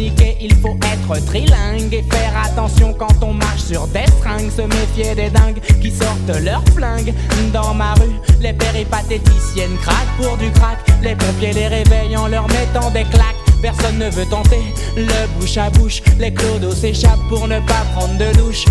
[0.00, 4.50] il faut être trilingue et faire attention quand on marche sur des stringues.
[4.50, 7.12] Se méfier des dingues qui sortent leurs flingues.
[7.52, 10.78] Dans ma rue, les péripatéticiennes craquent pour du crack.
[11.02, 13.41] Les pompiers les réveillent en leur mettant des claques.
[13.62, 14.60] Personne ne veut tenter
[14.96, 16.02] le bouche à bouche.
[16.18, 18.64] Les clodos s'échappent pour ne pas prendre de douche.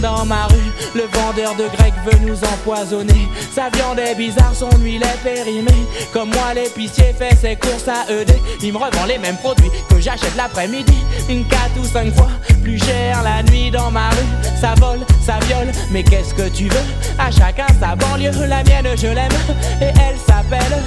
[0.00, 3.28] Dans ma rue, le vendeur de grec veut nous empoisonner.
[3.54, 5.86] Sa viande est bizarre, son huile est périmée.
[6.12, 8.32] Comme moi, l'épicier fait ses courses à ED.
[8.62, 10.96] Il me revend les mêmes produits que j'achète l'après-midi.
[11.28, 12.30] Une 4 ou 5 fois
[12.62, 14.48] plus cher la nuit dans ma rue.
[14.60, 16.86] Ça vole, ça viole, mais qu'est-ce que tu veux?
[17.18, 19.32] À chacun sa banlieue, la mienne je l'aime.
[19.82, 20.82] Et elle s'appelle.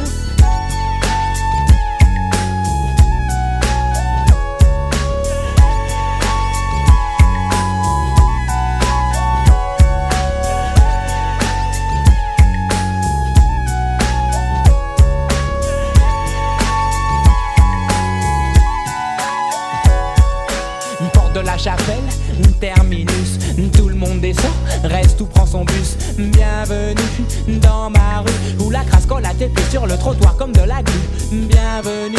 [21.43, 22.04] La chapelle,
[22.60, 23.39] terminus,
[23.77, 24.51] tout le monde descend,
[24.84, 25.97] reste ou prend son bus.
[26.17, 26.95] Bienvenue
[27.62, 30.82] dans ma rue, où la crasse colle la tête sur le trottoir comme de la
[30.84, 30.99] glu.
[31.32, 32.17] Bienvenue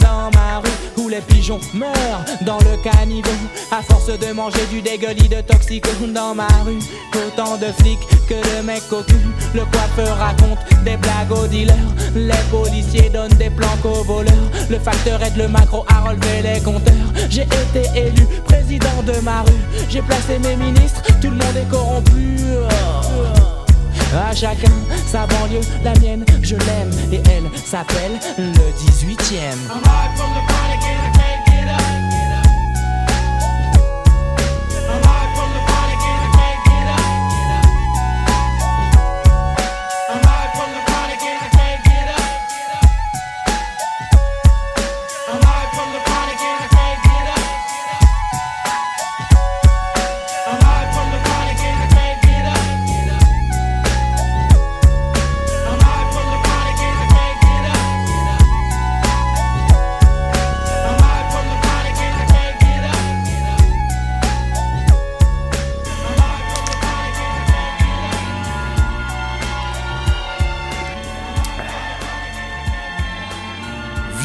[0.00, 3.30] dans ma rue, où les pigeons meurent dans le caniveau,
[3.70, 6.78] à force de manger du dégueulis de toxiques dans ma rue.
[7.14, 9.16] Autant de flics que de mecs cocus,
[9.54, 11.76] le coiffeur raconte des blagues aux dealers,
[12.14, 16.60] les policiers donnent des planques aux voleurs, le facteur aide le macro à relever les
[16.60, 16.94] compteurs.
[17.28, 21.70] J'ai été élu président de ma rue, j'ai placé mes ministres, tout le monde est
[21.70, 22.36] corrompu.
[24.12, 24.72] À chacun
[25.06, 31.09] sa banlieue, la mienne je l'aime et elle s'appelle le 18ème.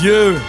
[0.05, 0.39] Vieux,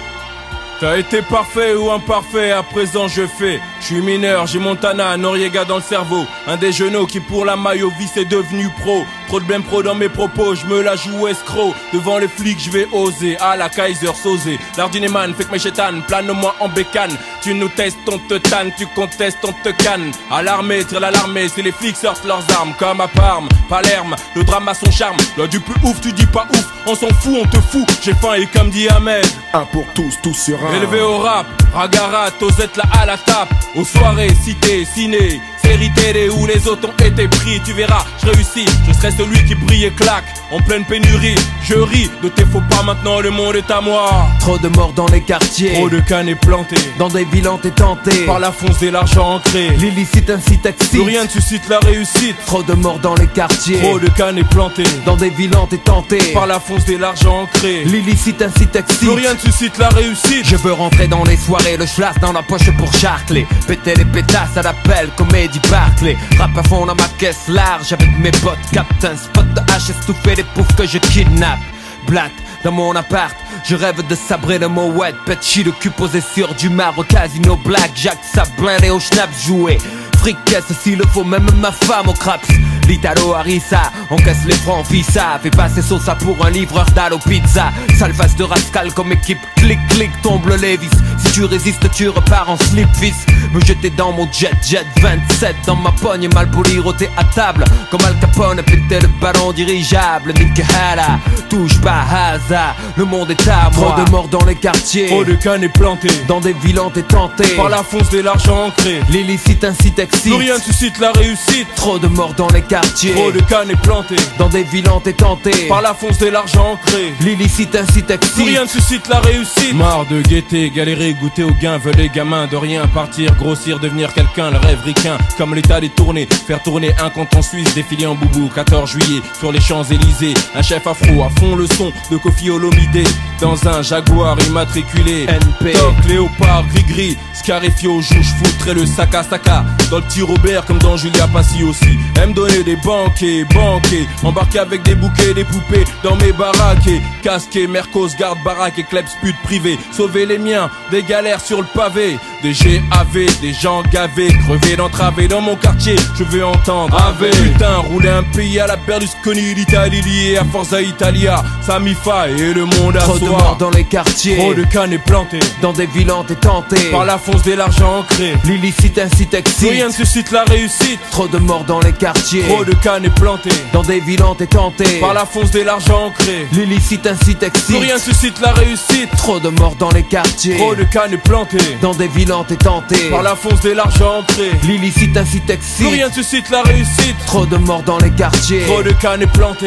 [0.80, 3.58] t'as été parfait ou imparfait, à présent je fais.
[3.80, 6.26] Je suis mineur, j'ai Montana, Noriega dans le cerveau.
[6.46, 9.06] Un des genoux qui pour la maillot vie devenu pro.
[9.28, 11.74] Trop de blême pro dans mes propos, je me la joue escroc.
[11.92, 13.36] Devant les flics, je vais oser.
[13.38, 14.58] À la Kaiser, sauser.
[14.76, 17.16] L'ardinéman fait que mes chétanes, plane-moi en bécane.
[17.42, 20.12] Tu nous testes, on te tanne, tu contestes, on te canne.
[20.30, 22.72] À l'armée, tire l'alarmée, si les flics sortent leurs armes.
[22.78, 25.16] Comme à Parme, Palerme, le drame a son charme.
[25.36, 27.86] Là du plus ouf, tu dis pas ouf, on s'en fout, on te fout.
[28.02, 29.26] J'ai faim et comme dit Ahmed.
[29.52, 30.74] Un pour tous, tous sur un.
[30.74, 33.52] Élevé au rap, Ragarat, Osette là à la tape.
[33.74, 35.40] Aux soirées, cité, ciné,
[35.76, 37.60] série télé où les autres ont été pris.
[37.64, 40.24] Tu verras, je réussis, je serai celui qui brille et claque.
[40.52, 44.28] En pleine pénurie, je ris de tes faux pas maintenant, le monde est à moi.
[44.38, 45.72] Trop de morts dans les quartiers.
[45.72, 46.76] Trop de cannes plantés.
[46.98, 48.24] Dans des villes tenté.
[48.26, 49.70] Par la fonce et l'argent ancré.
[49.70, 50.90] L'illicite excite.
[50.90, 52.36] Plus rien ne suscite la réussite.
[52.46, 53.80] Trop de morts dans les quartiers.
[53.80, 54.84] Trop de cannes plantés.
[55.04, 55.50] Dans des villes
[55.84, 56.18] tenté.
[56.32, 57.82] Par la fonce et l'argent ancré.
[57.84, 58.98] L'illicite excite.
[58.98, 60.46] Plus rien ne suscite la réussite.
[60.46, 63.46] Je veux rentrer dans les soirées, le schlass dans la poche pour charcler.
[63.66, 66.16] Péter les pétasses à l'appel, comédie Barclay.
[66.38, 68.58] Rap à fond dans ma caisse large avec mes potes.
[68.72, 71.58] Captain spot de H, estouffé les poufs que je kidnappe.
[72.06, 72.32] Blatt
[72.64, 75.14] dans mon appart, je rêve de sabrer le mot wet.
[75.24, 79.78] Petchi le cul posé sur du marbre, casino black, Jack, ça blindé au schnaps joué.
[80.18, 82.48] Fricasse s'il le faut, même ma femme au craps.
[82.86, 85.40] L'Italo Harissa, on casse les francs visa.
[85.42, 87.72] Fait passer ça pour un livreur d'Allo Pizza.
[87.98, 90.90] Sale face de rascal comme équipe Clic, clic, tombe le Lévis.
[91.18, 93.26] Si tu résistes, tu repars en slip fils.
[93.52, 97.64] Me jeter dans mon jet, jet 27 dans ma pogne, mal poli, roté à table.
[97.90, 100.32] Comme Al Capone, péter le ballon dirigeable.
[100.34, 102.76] Nick Hala, touche pas hasard.
[102.96, 103.94] Le monde est à moi.
[103.96, 105.06] Trop de morts dans les quartiers.
[105.06, 106.08] Trop de cannes est planté.
[106.28, 107.48] Dans des villes t'es tenté.
[107.56, 109.00] Par la fonce de l'argent ancré.
[109.08, 110.22] L'illicite incite excite.
[110.22, 111.66] Plus rien suscite la réussite.
[111.74, 112.75] Trop de morts dans les quartiers.
[112.80, 114.16] Trop de cannes est planté.
[114.38, 115.50] Dans des villes t'es tenté.
[115.68, 117.14] Par la fonce de l'argent ancré.
[117.20, 118.46] L'illicite incite excite.
[118.46, 119.74] Rien ne suscite la réussite.
[119.74, 121.78] Marre de guetter, galérer, goûter au gain.
[121.78, 124.50] Veulent les gamins de rien partir, grossir, devenir quelqu'un.
[124.50, 126.28] Le rêve ricain, comme l'état des tournées.
[126.46, 128.50] Faire tourner un compte en Suisse, défiler en boubou.
[128.54, 130.34] 14 juillet, sur les Champs-Élysées.
[130.54, 133.06] Un chef afro à fond le son de Kofi Olomide.
[133.40, 135.24] Dans un Jaguar immatriculé.
[135.24, 135.72] NP.
[135.72, 137.16] Toc, léopard, gris-gris.
[137.32, 139.64] Scarifio, jouche, foutrait le saka saka.
[139.90, 141.98] Dans le petit Robert, comme dans Julia Passy aussi.
[142.22, 144.06] Aime donner des banquets, banquets.
[144.22, 146.86] Embarquer avec des bouquets, des poupées dans mes baraques.
[146.86, 149.78] Et casqué, Mercos, garde baraque et kleps pute privé.
[149.92, 152.18] Sauver les miens, des galères sur le pavé.
[152.42, 155.96] Des GAV, des gens gavés, crevés d'entraver dans mon quartier.
[156.18, 157.30] Je veux entendre AV.
[157.30, 161.42] Putain, rouler un pays à la Berlusconi, l'Italie liée à Forza Italia.
[161.62, 164.36] Samifa et le monde à Trop de morts dans les quartiers.
[164.36, 165.38] Trop de cannes est planté.
[165.62, 166.76] Dans des villes tenté.
[166.90, 168.34] Par la fonce de l'argent ancré.
[168.44, 169.70] L'illicite incite excite.
[169.70, 171.00] rien ne suscite la réussite.
[171.10, 172.42] Trop de morts dans les quartiers.
[172.42, 173.50] Trop de cannes est planté.
[173.72, 174.84] Dans des villes tenté.
[175.00, 176.46] Par la fonce de l'argent ancré.
[176.52, 177.66] L'illicite incite excite.
[177.66, 179.10] Plus rien suscite la réussite.
[179.16, 180.56] Trop de morts dans les quartiers.
[180.56, 181.58] Trop de cannes est planté.
[181.80, 182.96] Dans des villes tenté.
[183.10, 184.50] Par la fonce de l'argent ancré.
[184.64, 185.86] L'illicite incite excite.
[185.86, 187.16] Plus rien suscite la réussite.
[187.26, 188.62] Trop de morts dans les quartiers.
[188.62, 189.66] Trop de cannes est planté.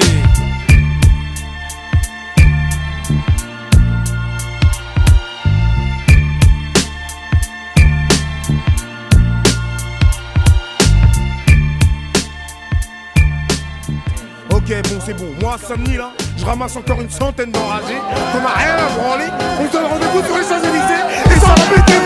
[14.69, 15.33] Ok, bon, c'est bon.
[15.41, 17.97] Moi, samedi, là, je ramasse encore une centaine d'enragés.
[18.31, 19.25] Qu'on a rien à branler.
[19.59, 21.35] On se donne rendez-vous sur les Champs-Élysées.
[21.35, 21.97] Et ça va péter.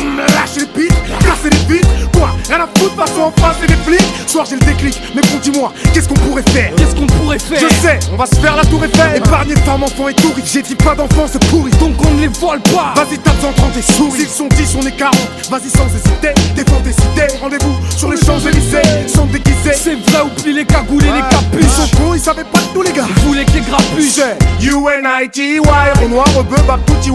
[0.00, 0.95] Hum, Lâchez les pics,
[1.36, 1.88] casser les vitres.
[2.12, 2.30] Quoi?
[2.48, 4.06] Rien à foutre, passons en face et les flics.
[4.26, 5.00] Soir, j'ai le déclic.
[5.14, 6.74] Mais bon, dis-moi, qu'est-ce qu'on pourrait faire?
[6.76, 7.60] Qu'est-ce qu'on pourrait faire?
[7.60, 9.16] Je sais, on va se faire la tour Eiffel.
[9.16, 10.48] Épargner femmes, enfants et touristes.
[10.52, 11.70] J'ai dit pas d'enfants, c'est pourri.
[11.72, 14.20] Donc on ne les vole pas Vas-y, tape-en 30 et souris.
[14.20, 15.14] S'ils sont 10, on est 40.
[15.50, 16.32] Vas-y, sans hésiter.
[16.54, 17.38] Défends tes cités.
[17.40, 19.08] Rendez-vous sur les Champs-Élysées.
[19.08, 19.72] Sont déguisés.
[19.74, 21.70] C'est vrai, oublie les cagoules et les Ils capuches?
[21.70, 23.06] Sont cons, ils savaient pas tous les gars.
[23.16, 24.20] Vous voulez que les grapuches
[24.60, 27.10] UNITY, Renoir, Rebeu, Babouti,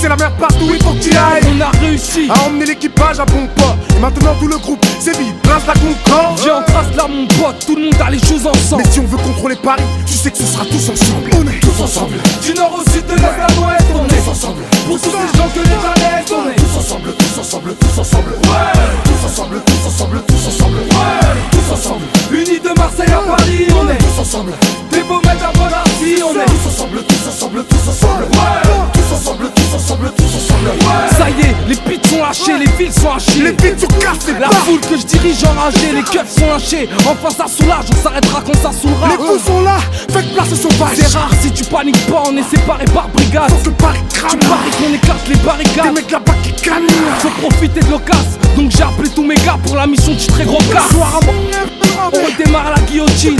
[0.00, 1.42] C'est la mer partout, il faut que tu ailles.
[1.56, 3.73] On a réussi À emmener l'équipage à bon port.
[3.96, 6.40] Et maintenant tout le groupe, c'est vite, place la concorde.
[6.40, 9.04] Viens, trace là mon pote, tout le monde a les choses ensemble Mais si on
[9.06, 11.30] veut contrôler Paris, tu sais que ce sera tous ensemble.
[11.32, 12.16] On est tous ensemble.
[12.42, 14.62] Du nord au sud, de l'est à l'ouest, on est ensemble.
[14.86, 18.30] Pour tous ces gens que les planètes, on est Tous ensemble, tous ensemble, tous ensemble.
[18.30, 18.74] Ouais.
[19.04, 20.76] Tous ensemble, tous ensemble, tous ensemble.
[20.76, 21.34] Ouais.
[21.52, 22.04] Tous ensemble.
[22.32, 24.52] Unis de Marseille à Paris, on est Tous ensemble.
[24.90, 28.24] Des beaux mecs à On est Tous ensemble, tous ensemble, tous ensemble.
[28.24, 28.90] Ouais.
[28.94, 30.68] Tous ensemble, tous ensemble, tous ensemble.
[30.68, 31.16] Ouais.
[31.16, 34.34] Ça y est, les pits sont lâchés, les fils sont hachés Les pieds sont cassés.
[34.40, 38.42] La foule que je dirige enragée, les keufs sont lâchés Enfin ça soulage, on s'arrêtera
[38.44, 39.76] quand ça saoulera Les fous sont là,
[40.10, 40.96] faites place aux sauvages.
[40.96, 44.38] C'est rare si tu paniques pas, on est séparés par brigade Faut que Paris crame.
[44.40, 46.86] Tu paries qu'on éclate les Des barricades mecs là-bas qui canent.
[47.20, 50.44] Faut profiter de l'occasion Donc j'ai appelé tous mes gars pour la mission du très
[50.44, 53.36] gros cas Soir à On redémarre la guillotine.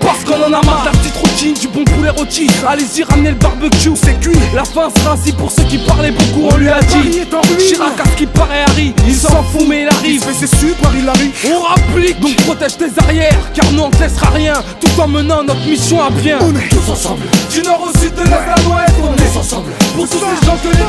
[0.00, 3.30] Parce qu'on en a marre de la petite routine Du bon poulet rôti Allez-y ramenez
[3.30, 4.36] le barbecue C'est cuit.
[4.54, 7.20] La fin sera ainsi pour ceux qui parlaient beaucoup On lui a dit.
[7.58, 10.46] Chirac à ce qui paraît Harry Il s'en fout mais il Il arrive se fait
[10.46, 11.32] ses su, Paris l'arrive.
[11.46, 15.42] On rapplique Donc protège tes arrières Car nous on te laissera rien Tout en menant
[15.42, 17.22] notre mission à bien On est tous ensemble.
[17.50, 19.70] Du nord au sud, de l'est à l'ouest On est Tous ensemble.
[19.94, 20.84] Pour tous ces gens que les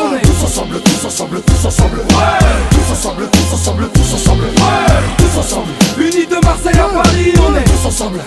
[0.00, 1.96] On est Tous ensemble, tous ensemble, tous ensemble.
[1.98, 2.46] Ouais.
[2.70, 4.44] Tous ensemble, tous ensemble, tous ensemble.
[4.44, 5.02] Ouais.
[5.18, 5.68] Tous ensemble.
[5.98, 8.20] Unis de Marseille à Paris On est Tous ensemble.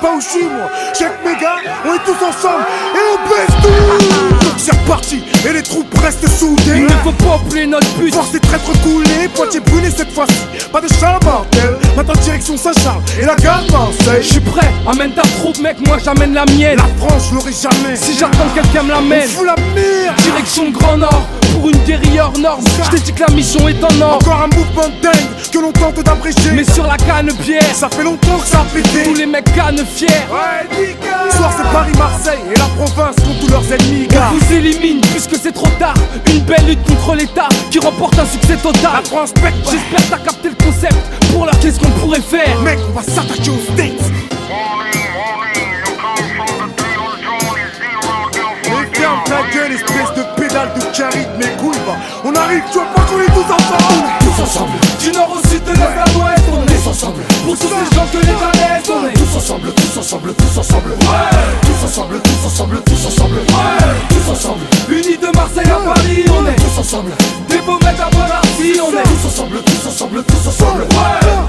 [0.00, 0.70] Pas où je suis moi.
[0.98, 4.44] Chaque méga, on est tous ensemble et on baisse tout.
[4.44, 6.76] Donc c'est reparti et les troupes restent soudées.
[6.76, 10.68] Il ne faut pas oublier notre but Force est très coulée, Poitiers brûlé cette fois-ci.
[10.72, 14.24] Pas de Charles Martel, maintenant direction Saint-Charles et la gare Je Marseille.
[14.24, 17.96] suis prêt, amène ta troupe mec, moi j'amène la mienne La France, je l'aurai jamais.
[17.96, 20.16] Si j'attends que quelqu'un me l'amène fout la merde.
[20.22, 21.22] Direction le Grand Nord,
[21.54, 24.42] pour une guérilla hors norme Je t'ai dit que la mission est en or Encore
[24.42, 26.50] un mouvement de dingue que l'on tente d'abréger.
[26.54, 29.04] Mais sur la canne pierre, ça fait longtemps que ça a pété.
[29.04, 31.36] tous les mecs cannes fiers Ouais, nickel.
[31.36, 34.30] Soir c'est Paris-Marseille et la province contre tous leurs ennemis, gars.
[34.32, 35.94] On vous élimine puisque c'est trop tard
[36.30, 40.18] Une belle lutte contre l'état qui remporte un succès total La France pète, J'espère t'as
[40.18, 40.96] capté le concept
[41.32, 44.12] Pour leur qu'est-ce qu'on pourrait faire Mec, on va s'attaquer aux States.
[48.92, 51.96] Ferme ta gueule, espèce de pédale de caride, mes couilles, va.
[52.24, 55.48] On a Paris, tu veux pas qu'on est tous ensemble Tous ensemble Du nord au
[55.48, 58.32] sud, de l'est à l'ouest, on est tous ensemble Pour tous ces gens que les
[58.88, 60.90] on est tous ensemble, tous ensemble, tous ensemble.
[60.90, 60.96] Ouais.
[61.62, 63.34] Tous ensemble, tous ensemble, tous ensemble.
[63.34, 63.94] Ouais.
[64.08, 64.60] Tous ensemble.
[64.88, 66.54] Unis de Marseille à Paris, on est.
[66.54, 67.10] Tous ensemble.
[67.48, 69.02] Des pommettes à on est.
[69.02, 70.80] Tous ensemble, tous ensemble, tous ensemble.
[70.82, 70.86] Ouais.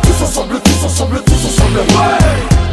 [0.01, 1.77] Tous ensemble, tous ensemble, tous ensemble.
[1.77, 2.66] Ouais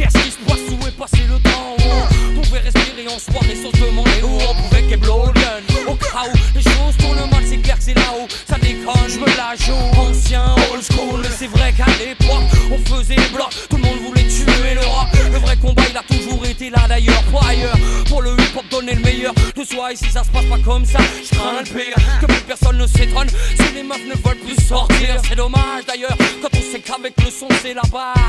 [0.00, 0.60] qu'est-ce qui se passe?
[0.70, 1.76] Où est passé le temps?
[1.78, 6.24] Où on pouvait respirer en soirée sans se demander où on pouvait gun Au cas
[6.26, 8.26] où les choses tournent mal c'est clair que c'est là-haut.
[8.48, 10.00] Ça déconne, je me la joue.
[10.00, 14.74] Ancien, old school, c'est vrai qu'à l'époque On faisait bloc, tout le monde voulait tuer
[14.74, 15.08] le rock.
[15.32, 17.78] Le vrai combat il a toujours été là d'ailleurs, pas ailleurs?
[18.08, 19.92] Pour le hip hop donner le meilleur de soi.
[19.92, 21.96] Et si ça se passe pas comme ça, je crains le pire.
[22.20, 23.28] Que plus personne ne s'étonne.
[23.28, 26.16] Si les meufs ne veulent plus sortir C'est dommage d'ailleurs.
[26.42, 28.19] Quand on sait qu'avec le son c'est la base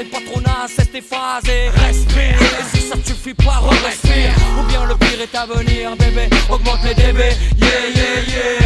[0.00, 4.94] Soirée patronale, c'est déphasé Respire, et si ça te suffit pas, respire Ou bien le
[4.96, 7.18] pire est à venir, bébé Augmente les dB,
[7.58, 8.59] yeah yeah yeah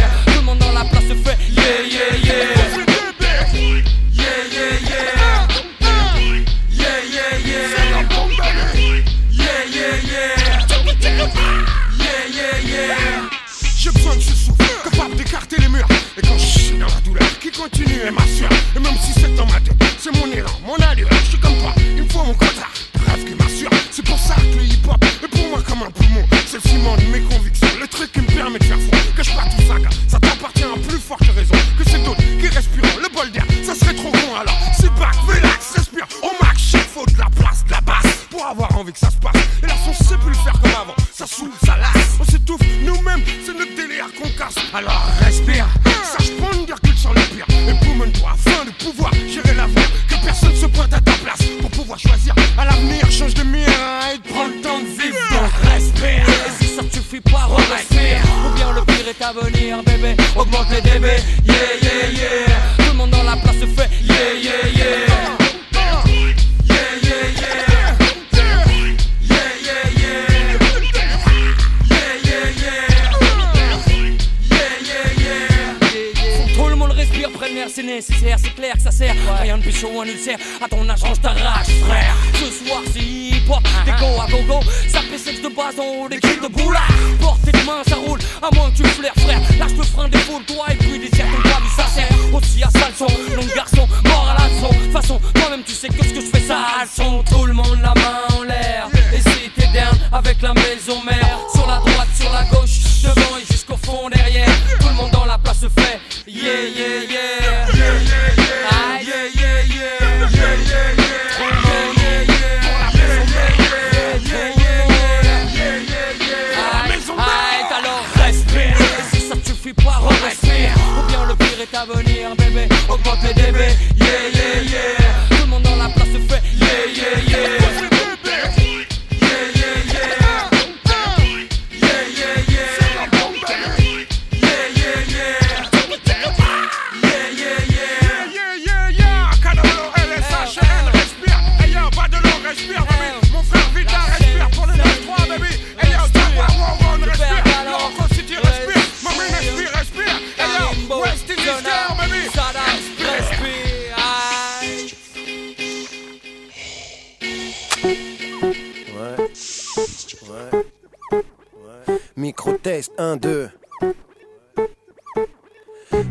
[162.97, 163.49] 1, 2.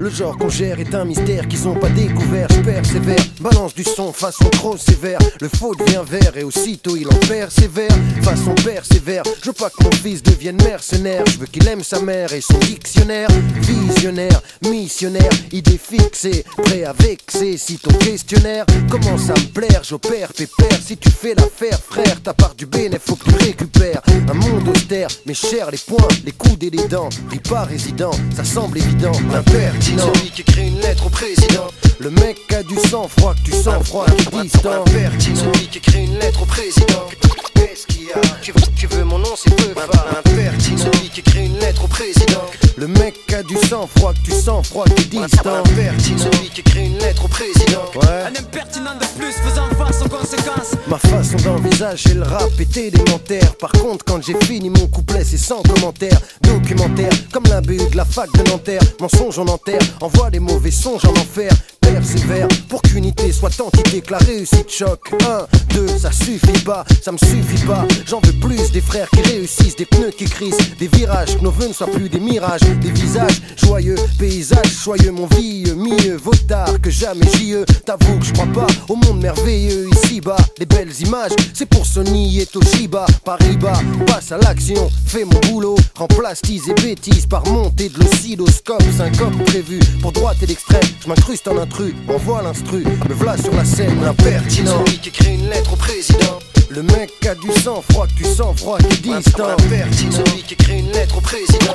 [0.05, 2.47] Le genre qu'on gère est un mystère qu'ils ont pas découvert.
[2.51, 5.19] Je persévère, balance du son façon trop sévère.
[5.41, 7.89] Le faux devient vert et aussitôt il en persévère.
[8.21, 11.25] Façon persévère, je veux pas que mon fils devienne mercenaire.
[11.25, 13.29] Je veux qu'il aime sa mère et son dictionnaire.
[13.63, 17.57] Visionnaire, missionnaire, idée fixée, prêt à vexer.
[17.57, 20.81] Si ton questionnaire commence à me plaire, j'opère pépère.
[20.85, 24.03] Si tu fais l'affaire, frère, ta part du bénéfice, faut que tu récupères.
[24.29, 27.09] Un monde austère, mais cher les poings, les coudes et les dents.
[27.31, 29.13] Ris pas résident, ça semble évident.
[29.33, 29.94] L'impertinent.
[29.99, 31.69] Celui qui écrit une lettre au président.
[31.99, 34.85] Le mec a du sang froid, que tu sens froid, tu distant.
[35.19, 37.07] Celui qui écrit une lettre au président.
[37.55, 38.21] Qu'est-ce qu'il y a?
[38.43, 40.79] Tu veux, tu veux mon nom, c'est peu Impertinent.
[40.79, 42.43] Celui qui écrit une lettre au président.
[42.77, 45.63] Le mec a du sang froid, que tu sens froid, que distant.
[45.65, 46.19] Impertinent.
[46.19, 47.85] Celui qui écrit une lettre au président.
[47.95, 48.25] Ouais.
[48.27, 50.73] Un impertinent de plus faisant face aux conséquences.
[50.89, 53.55] Ma façon d'envisager le rap est élémentaire.
[53.57, 56.19] Par contre, quand j'ai fini mon couplet, c'est sans commentaire.
[56.43, 58.83] Documentaire, comme l'imbu de la fac de Nanterre.
[59.01, 61.53] Mensonge en enterre, envoie les mauvais songes en enfer.
[61.81, 65.13] Persévère pour qu'unité soit entité, que la réussite choque.
[65.23, 67.87] 1, 2, ça suffit pas, ça me suffit pas.
[68.07, 71.51] J'en veux plus des frères qui réussissent, des pneus qui crissent, des virages, que nos
[71.51, 76.33] vœux ne soient plus des mirages, des visages joyeux, paysages joyeux, mon vieux, mieux vaut
[76.49, 77.55] tard que jamais j'y
[77.85, 80.37] T'avoue que je crois pas au monde merveilleux ici-bas.
[80.59, 83.07] Les belles images, c'est pour Sony et Toshiba.
[83.25, 85.77] Paris-Bas, passe à l'action, fais mon boulot.
[85.95, 88.83] Remplace tease et bêtises par montée de l'oscilloscope.
[88.97, 90.83] Syncope prévu pour droite et l'extrême.
[91.03, 92.85] Je m'incruste en intrus, envoie l'instru.
[93.09, 94.85] Me voilà sur la scène, impertinent.
[94.85, 96.39] Celui qui écrit une lettre au président.
[96.71, 99.57] Le mec a du sang froid, que tu sens froid, qui distant.
[99.59, 101.75] Celui qui écrit une lettre au président.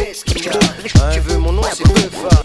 [0.00, 0.52] Qu'est-ce qu'il y a
[1.12, 2.00] Tu veux mon nom, c'est peu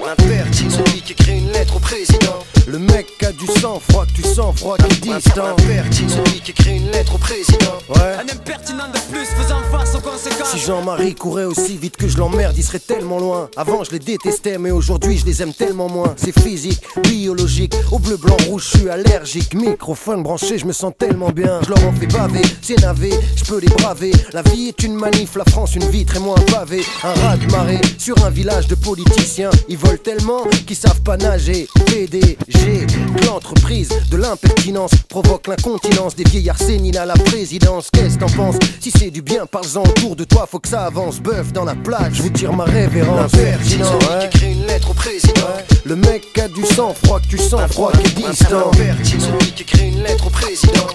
[0.05, 0.69] Impertinent.
[0.71, 2.39] Celui qui écrit une lettre au président.
[2.67, 5.55] Le mec a du sang froid, que tu sens froid, qui est distant.
[5.57, 6.09] Impertinent.
[6.09, 7.77] Celui qui écrit une lettre au président.
[7.87, 8.15] Ouais.
[8.19, 10.51] Un impertinent de plus faisant face aux conséquences.
[10.51, 13.49] Si Jean-Marie courait aussi vite que je l'emmerde, il serait tellement loin.
[13.55, 16.13] Avant, je les détestais, mais aujourd'hui, je les aime tellement moins.
[16.17, 17.73] C'est physique, biologique.
[17.91, 19.53] Au bleu, blanc, rouge, je suis allergique.
[19.53, 21.61] Microphone branché, je me sens tellement bien.
[21.63, 24.11] Je leur en fais baver, c'est navé, je peux les braver.
[24.33, 26.83] La vie est une manif, la France une vitre et moins pavée.
[27.03, 29.49] Un rat de marée sur un village de politiciens.
[29.69, 31.67] Ils volent tellement qu'ils savent pas nager.
[31.85, 32.87] PDG,
[33.25, 37.89] l'entreprise de l'impertinence provoque l'incontinence des vieillards séniles à la présidence.
[37.91, 40.85] Qu'est-ce que t'en penses Si c'est du bien, parle-en autour de toi, faut que ça
[40.85, 41.19] avance.
[41.19, 43.33] Bœuf dans la plaque, je vous tire ma révérence.
[43.33, 45.47] Impertinent, Celui qui écrit une lettre au président.
[45.85, 48.69] Le mec a du sang froid, que tu sens froid, qui est distant.
[48.71, 49.25] Impertinent.
[49.39, 50.87] Celui qui écrit une lettre au président.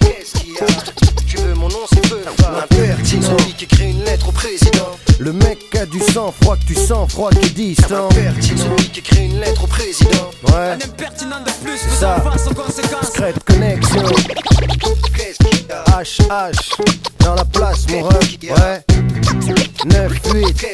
[0.00, 0.66] Qu'est-ce qu'il y a
[1.26, 3.38] Tu veux mon nom, c'est peu Impertinent.
[3.38, 4.90] Celui qui écrit une lettre au président.
[5.18, 8.08] Le mec a du sang froid, que tu sens froid, qui distant.
[8.40, 10.30] Qui écrit une lettre au président.
[10.48, 10.54] Ouais.
[10.54, 12.16] Un impertinent de plus C'est ça.
[12.24, 13.06] aux conséquences.
[13.06, 14.02] Secret connexion.
[15.86, 16.84] HH
[17.20, 18.36] dans la place, mon ref.
[18.42, 18.84] Ouais.
[19.86, 20.66] 9, 8.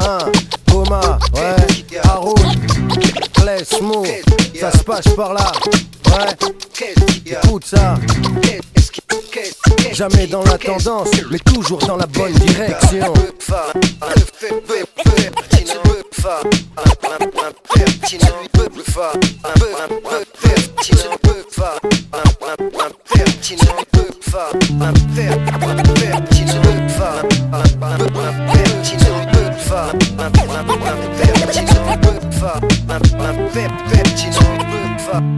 [0.00, 0.18] 1.
[0.70, 1.18] Coma.
[1.34, 2.00] Ouais.
[2.04, 2.71] Haroun.
[3.32, 4.04] Klesmo.
[4.58, 5.52] Ça se passe par là.
[6.06, 6.92] Ouais.
[7.26, 7.96] Écoute ça.
[9.92, 13.12] Jamais dans la tendance, mais toujours dans la bonne direction.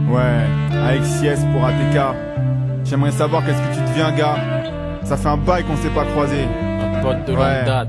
[0.09, 0.21] Ouais,
[0.87, 2.15] avec Sies pour ATK.
[2.83, 4.35] J'aimerais savoir qu'est-ce que tu deviens, gars.
[5.03, 6.37] Ça fait un bail qu'on s'est pas croisé.
[6.43, 7.65] Un pote de longue Ouais.
[7.65, 7.87] date.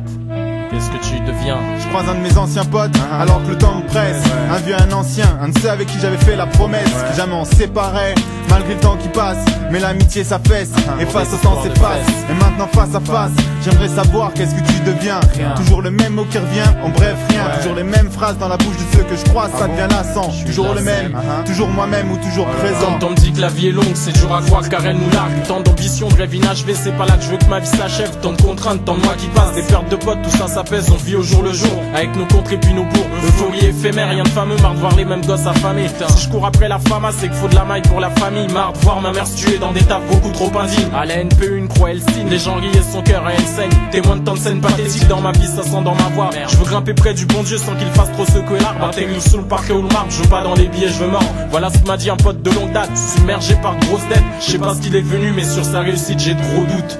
[0.76, 3.76] Qu'est-ce que tu deviens Je croise un de mes anciens potes, alors que le temps
[3.76, 4.22] me presse.
[4.50, 6.84] Un vieux, un ancien, un de ceux avec qui j'avais fait la promesse.
[6.84, 8.14] que jamais on séparait,
[8.50, 9.38] malgré le temps qui passe.
[9.70, 10.70] Mais l'amitié s'affaisse,
[11.00, 12.06] et face au temps s'efface.
[12.30, 13.30] Et maintenant face à face,
[13.64, 15.20] j'aimerais savoir qu'est-ce que tu deviens.
[15.56, 17.44] Toujours le même mot qui revient, en bref rien.
[17.56, 20.30] Toujours les mêmes phrases dans la bouche de ceux que je croise, ça devient lassant.
[20.44, 21.16] Toujours le même,
[21.46, 22.98] toujours moi-même ou toujours présent.
[23.00, 24.96] Quand on me dit que la vie est longue, c'est dur à croire car elle
[24.96, 25.42] nous largue.
[25.48, 28.14] Tant d'ambition, de rêve inachevé, c'est pas là que je veux que ma vie s'achève.
[28.20, 30.90] Tant de contraintes, tant de mois qui passent, des pertes de potes, tout ça s'apaise,
[30.90, 31.82] on vit au jour le jour.
[31.94, 33.06] Avec nos contres et puis nos bourgs.
[33.26, 35.88] Euphorie éphémère, rien de fameux, marre de voir les mêmes gosses affamés.
[35.88, 38.48] Si je cours après la fama, c'est qu'il faut de la maille pour la famille.
[38.52, 40.88] Marre de voir ma mère se tuer dans des tables beaucoup trop indignes.
[40.94, 42.28] À la NPE, une croix, elle signe.
[42.28, 43.70] Les gens rient son cœur et elle saigne.
[43.90, 46.30] Témoin de tant de scènes pathétiques dans ma vie, ça sent dans ma voix.
[46.48, 48.86] Je veux grimper près du bon Dieu sans qu'il fasse trop secouer l'arbre.
[48.86, 51.10] Atteigne sous le parquet ou le marbre, je veux pas dans les billets, je veux
[51.10, 51.24] mort.
[51.50, 54.22] Voilà ce que m'a dit un pote de longue date, submergé par de grosses dettes.
[54.40, 56.98] Je sais pas ce qu'il est devenu, mais sur sa réussite, j'ai gros doutes.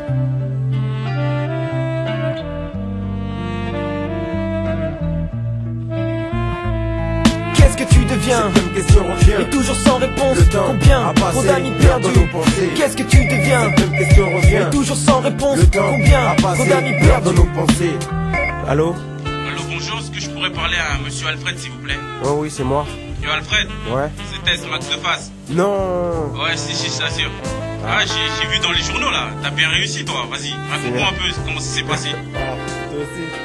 [8.26, 9.32] Qu'est-ce que tu deviens question revient.
[9.40, 10.36] Et toujours sans réponse.
[10.38, 12.08] Le temps Combien Trop d'amis perdus.
[12.18, 12.70] nos pensées.
[12.74, 14.66] Qu'est-ce que tu deviens question revient.
[14.66, 15.58] Et toujours sans réponse.
[15.58, 17.34] Le temps Combien Trop d'amis perdus.
[17.34, 17.92] nos pensées.
[18.68, 22.38] Allô Allô, bonjour, est-ce que je pourrais parler à monsieur Alfred, s'il vous plaît Oh
[22.38, 22.84] oui, c'est moi.
[23.22, 24.08] Yo, Alfred Ouais.
[24.32, 25.30] C'était ce Max de face.
[25.50, 27.30] Non Ouais, si, si, je t'assure.
[27.88, 31.12] Ah, j'ai j'ai vu dans les journaux là, t'as bien réussi toi, vas-y, raconte-moi un
[31.12, 32.08] peu comment ça s'est passé.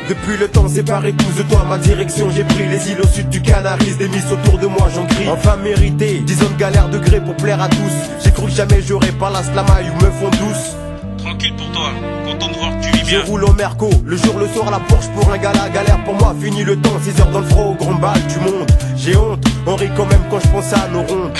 [0.09, 2.29] Depuis le temps séparé, épouse-toi ma direction.
[2.35, 5.27] J'ai pris les îles au sud du Canaris, des miss autour de moi, j'en crie.
[5.29, 7.93] Enfin mérité, 10 ans de galère de gré pour plaire à tous.
[8.23, 10.75] J'ai cru que jamais j'aurais pas la slamaille ou me font douce.
[11.17, 11.89] Tranquille pour toi,
[12.25, 13.25] content de voir que tu vis Je bien.
[13.25, 16.35] roule au Merco, le jour, le soir, la Porsche pour un gala, galère pour moi,
[16.41, 18.67] fini le temps, 6 heures dans le froid, au grand bal du monde.
[18.97, 21.31] J'ai honte, On rit quand même quand je pense à nos ronds.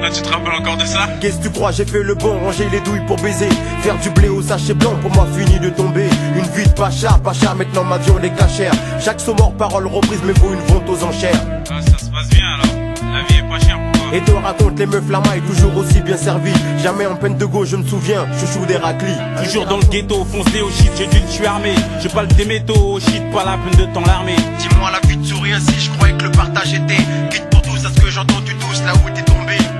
[0.00, 2.38] Là, tu te rappelles encore de ça Qu'est-ce que tu crois, j'ai fait le bon,
[2.40, 3.48] ranger les douilles pour baiser.
[3.82, 6.08] Faire du blé au sachet blanc, pour moi fini de tomber.
[6.36, 8.72] Une vie de pacha, pacha, maintenant ma vie on les cachère.
[9.00, 11.40] Chaque saut mort, parole reprise, mais vaut une vente aux enchères.
[11.70, 13.12] Ah, ça se passe bien alors.
[13.12, 13.83] La vie est pas chère.
[14.14, 16.52] Et te raconte les meufs la maille, toujours aussi bien servi.
[16.80, 19.16] Jamais en peine de gauche, je me souviens, chouchou d'Héraclie.
[19.42, 21.74] Toujours dans le ghetto, foncé au shit, j'ai dû le tuer armé.
[22.00, 24.36] Je parle des métaux, au shit, pas la peine de t'en l'armer.
[24.60, 27.84] Dis-moi la vie te sourit ainsi, je croyais que le partage était quitte pour tous,
[27.84, 29.33] à ce que j'entends tu tous là où t'es.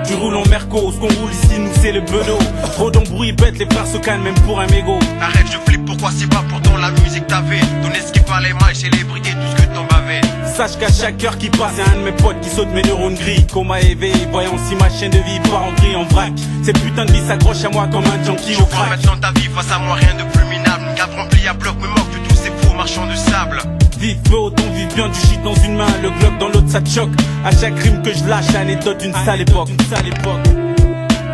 [0.07, 2.39] Tu roules en merco, ce qu'on roule ici, nous c'est le bedeau.
[2.73, 4.99] Trop d'embrouilles bêtes, les frères se calment même pour un mégot.
[5.21, 8.77] Arrête, je flippe, pourquoi c'est pas pourtant la musique t'avait Donner ce qu'il fallait, maille,
[8.77, 10.21] célébrité, tout ce que t'en bavais.
[10.55, 13.15] Sache qu'à chaque heure qui passe, c'est un de mes potes qui saute mes neurones
[13.15, 13.47] gris.
[13.53, 16.33] Coma éveillé, voyant si ma chaîne de vie part en gris en vrac.
[16.63, 18.91] Cette putain de vie s'accroche à moi comme un junkie Je au crack.
[18.91, 20.85] maintenant ta vie face à moi, rien de plus minable.
[20.91, 23.63] Une cave remplie à bloc me moque de tous ces faux marchands de sable.
[24.05, 26.83] Vive peu, autant vive bien du shit dans une main, le glock dans l'autre ça
[26.83, 27.09] te choque.
[27.43, 29.71] À chaque rime que je lâche, anecdote d'une sale époque.
[29.71, 30.43] Une sale époque.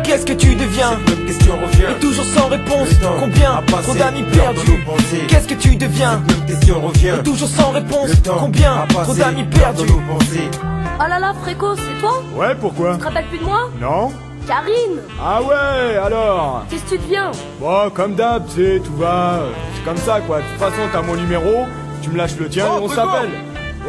[0.05, 1.97] Qu'est-ce que tu deviens Cette question revient.
[1.97, 4.85] Et toujours sans réponse Le temps Combien Trop d'amis perdus.
[5.27, 7.15] Qu'est-ce que tu deviens Cette même question revient.
[7.19, 9.91] Et toujours sans réponse Le temps Combien Trop d'amis perdus.
[9.91, 14.13] Oh là là, Fréco, c'est toi Ouais, pourquoi Tu te rappelles plus de moi Non
[14.47, 19.41] Karine Ah ouais, alors Qu'est-ce que tu deviens Bon, comme d'hab, tu sais, tout va.
[19.75, 20.37] C'est comme ça, quoi.
[20.37, 21.65] De toute façon, t'as mon numéro,
[22.01, 23.29] tu me lâches le tien Oh, et on Fréco s'appelle.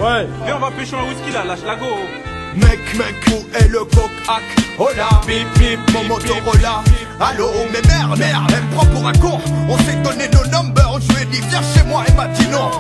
[0.00, 0.26] Ouais.
[0.44, 1.86] Viens, on va pêcher un whisky là, lâche la go.
[2.56, 4.10] Mec, mec, où est le coq?
[4.28, 4.42] Hack.
[4.78, 6.82] Oh là, bip bip, mon Motorola.
[7.20, 9.40] Allô, mais merde, merde, elle me prend pour un con.
[9.68, 12.46] On s'est donné nos numbers, je lui ai dit viens chez moi, elle m'a dit
[12.48, 12.70] non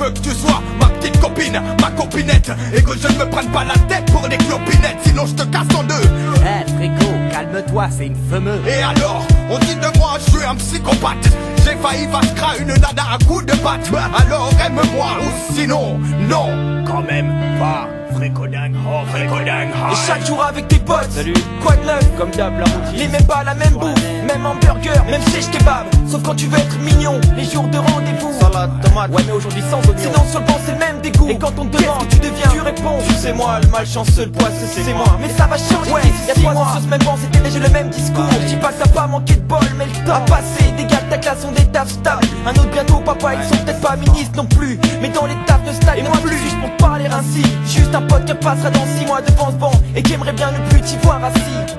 [0.00, 2.50] veux que tu sois ma petite copine, ma copinette.
[2.74, 5.42] Et que je ne me prenne pas la tête pour des clopinettes Sinon je te
[5.44, 5.94] casse en deux.
[6.42, 10.54] Eh Fréco, calme-toi, c'est une fameuse Et alors, on dit de moi, je suis un
[10.56, 11.28] psychopathe.
[11.64, 13.90] J'ai failli vachera une nana à coup de batte
[14.26, 15.98] Alors aime-moi, ou sinon,
[16.28, 16.84] non.
[16.86, 21.34] Quand même pas, Fréco dingue, oh Fréco dingue Et chaque jour avec tes potes Salut.
[21.62, 22.98] Quoi de neuf Comme d'hab, la routine.
[22.98, 26.58] Les mêmes pas la même bouffe, même hamburger, même fiche kebab Sauf quand tu veux
[26.58, 28.32] être mignon, les jours de rendez-vous.
[28.40, 29.10] Salade, tomate.
[29.12, 29.94] Ouais mais aujourd'hui sans oignon.
[29.96, 31.28] Sinon sur le banc c'est le même dégoût.
[31.28, 32.98] Et quand on te demande que tu deviens, tu réponds.
[33.06, 35.06] Tu sais moi, le malchanceux, le poisseux c'est moi.
[35.20, 37.16] Mais ça va changer ouais, d'ici six mois Sur ce même banc?
[37.22, 38.24] C'était déjà le même discours.
[38.42, 40.64] Je dis pas que t'as pas manqué de bol mais le temps a passé.
[40.76, 42.26] Des gars de ta classe ont des tafs stables.
[42.44, 44.80] Un autre bientôt papa ils sont peut-être pas ministres non plus.
[45.00, 46.36] Mais dans les tafs de stade Et moi plus.
[46.36, 47.44] juste pour parler ainsi.
[47.66, 50.50] Juste un pote qui passera dans six mois devant ce banc Et qui aimerait bien
[50.50, 51.78] ne plus t'y voir assis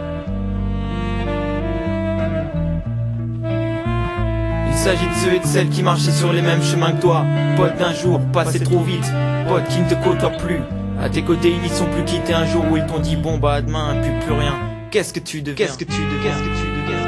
[4.74, 7.26] Il s'agit de ceux et de celles qui marchaient sur les mêmes chemins que toi.
[7.58, 9.06] Pote d'un jour, passé trop vite.
[9.48, 10.62] Pote qui ne te côtoie plus.
[11.00, 13.38] À tes côtés, ils n'y sont plus quittés un jour où ils t'ont dit bon
[13.38, 14.56] bah demain, puis plus rien.
[14.90, 16.82] Qu'est-ce que tu deviens Qu'est-ce que tu deviens Qu'est-ce que tu deviens Qu'est-ce que tu
[16.82, 17.01] deviens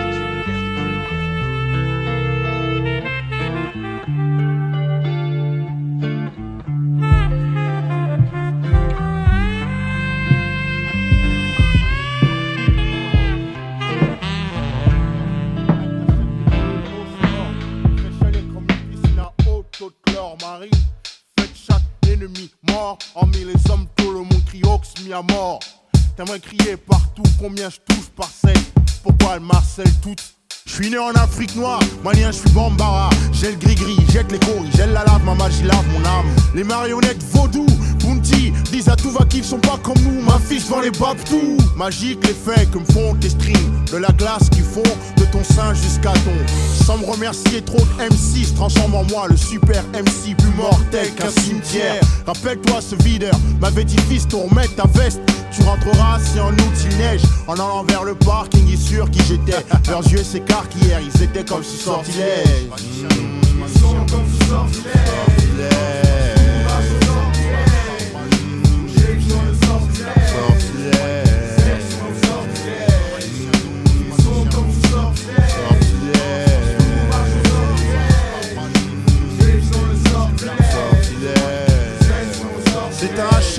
[31.56, 33.10] noire, malien, je suis bambara.
[33.32, 36.26] J'ai le gris-gris, jette les courries, j'ai la lave, ma magie lave mon âme.
[36.56, 37.66] Les marionnettes vaudou,
[38.24, 38.54] disent
[38.96, 40.22] tout va qu'ils sont pas comme nous.
[40.22, 43.84] Ma fiche dans les tout Magique les faits que me font tes streams.
[43.92, 44.84] De la glace qui fond
[45.18, 46.84] de ton sein jusqu'à ton.
[46.86, 51.30] Sans me remercier, trop de M6 transforme en moi le super MC plus mortel qu'un
[51.30, 52.02] cimetière.
[52.26, 55.22] Rappelle-toi ce videur m'avait dit fils, ton ta veste.
[55.52, 57.22] Tu rentreras si en août il neige.
[57.48, 59.64] En allant vers le parking, il sûr qui j'étais.
[59.90, 62.68] Leurs yeux s'écarquillèrent, ils étaient comme sous sortilège.
[62.68, 63.23] Mmh.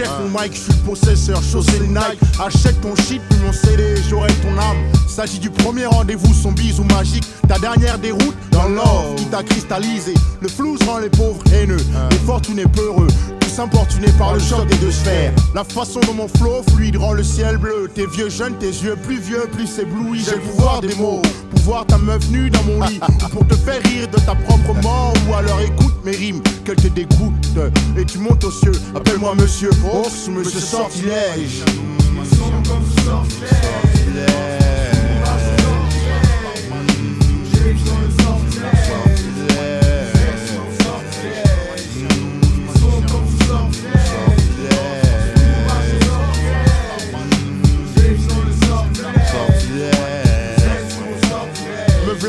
[0.04, 2.18] Chef mon mic, je suis possesseur, chaussé le Nike.
[2.38, 4.76] Achète ton shit, puis mon CD, j'aurai ton âme.
[5.14, 7.22] S'agit du premier rendez-vous, son bisou magique.
[7.46, 10.12] Ta dernière déroute dans l'or qui t'a cristallisé.
[10.40, 11.76] Le flou rend les pauvres haineux,
[12.10, 13.06] les fortunés peureux.
[13.38, 15.32] Tous importunés par le choc des deux sphères.
[15.54, 17.88] La façon dont mon flow fluide rend le ciel bleu.
[17.94, 20.24] Tes vieux jeunes, tes yeux plus vieux, plus éblouis.
[20.24, 21.22] J'ai le pouvoir des mots.
[21.54, 22.98] Pouvoir ta meuf nue dans mon lit.
[23.00, 25.14] ou pour te faire rire de ta propre mort.
[25.28, 27.56] Ou alors écoute mes rimes, qu'elle te dégoûte.
[27.96, 28.72] Et tu montes aux cieux.
[28.96, 31.62] Appelle-moi monsieur Ours ou monsieur Sortilège.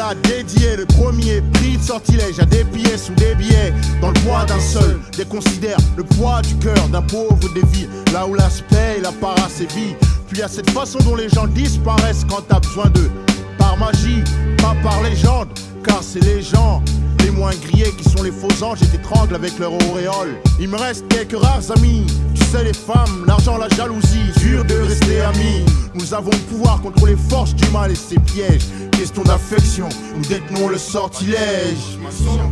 [0.05, 4.19] Voilà dédié le premier prix de sortilège à des pièces ou des billets dans le
[4.21, 4.99] poids d'un seul.
[5.17, 9.95] Déconsidère le poids du cœur d'un pauvre des vies, là où l'aspect et la paracévie.
[10.29, 13.09] Puis à cette façon dont les gens disparaissent quand t'as besoin d'eux.
[13.57, 14.23] Par magie,
[14.57, 15.47] pas par légende,
[15.83, 16.83] car c'est les gens
[17.23, 20.35] les moins grillés qui sont les faux anges et t'étranglent avec leur auréole.
[20.59, 22.05] Il me reste quelques rares amis,
[22.45, 25.65] sais les femmes, l'argent, la jalousie, dur de rester amis.
[25.93, 28.63] Nous avons le pouvoir contre les forces du mal et ses pièges.
[28.91, 31.97] Question d'affection, nous détenons le sortilège.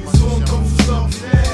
[0.06, 1.47] Nous sommes comme sortilège.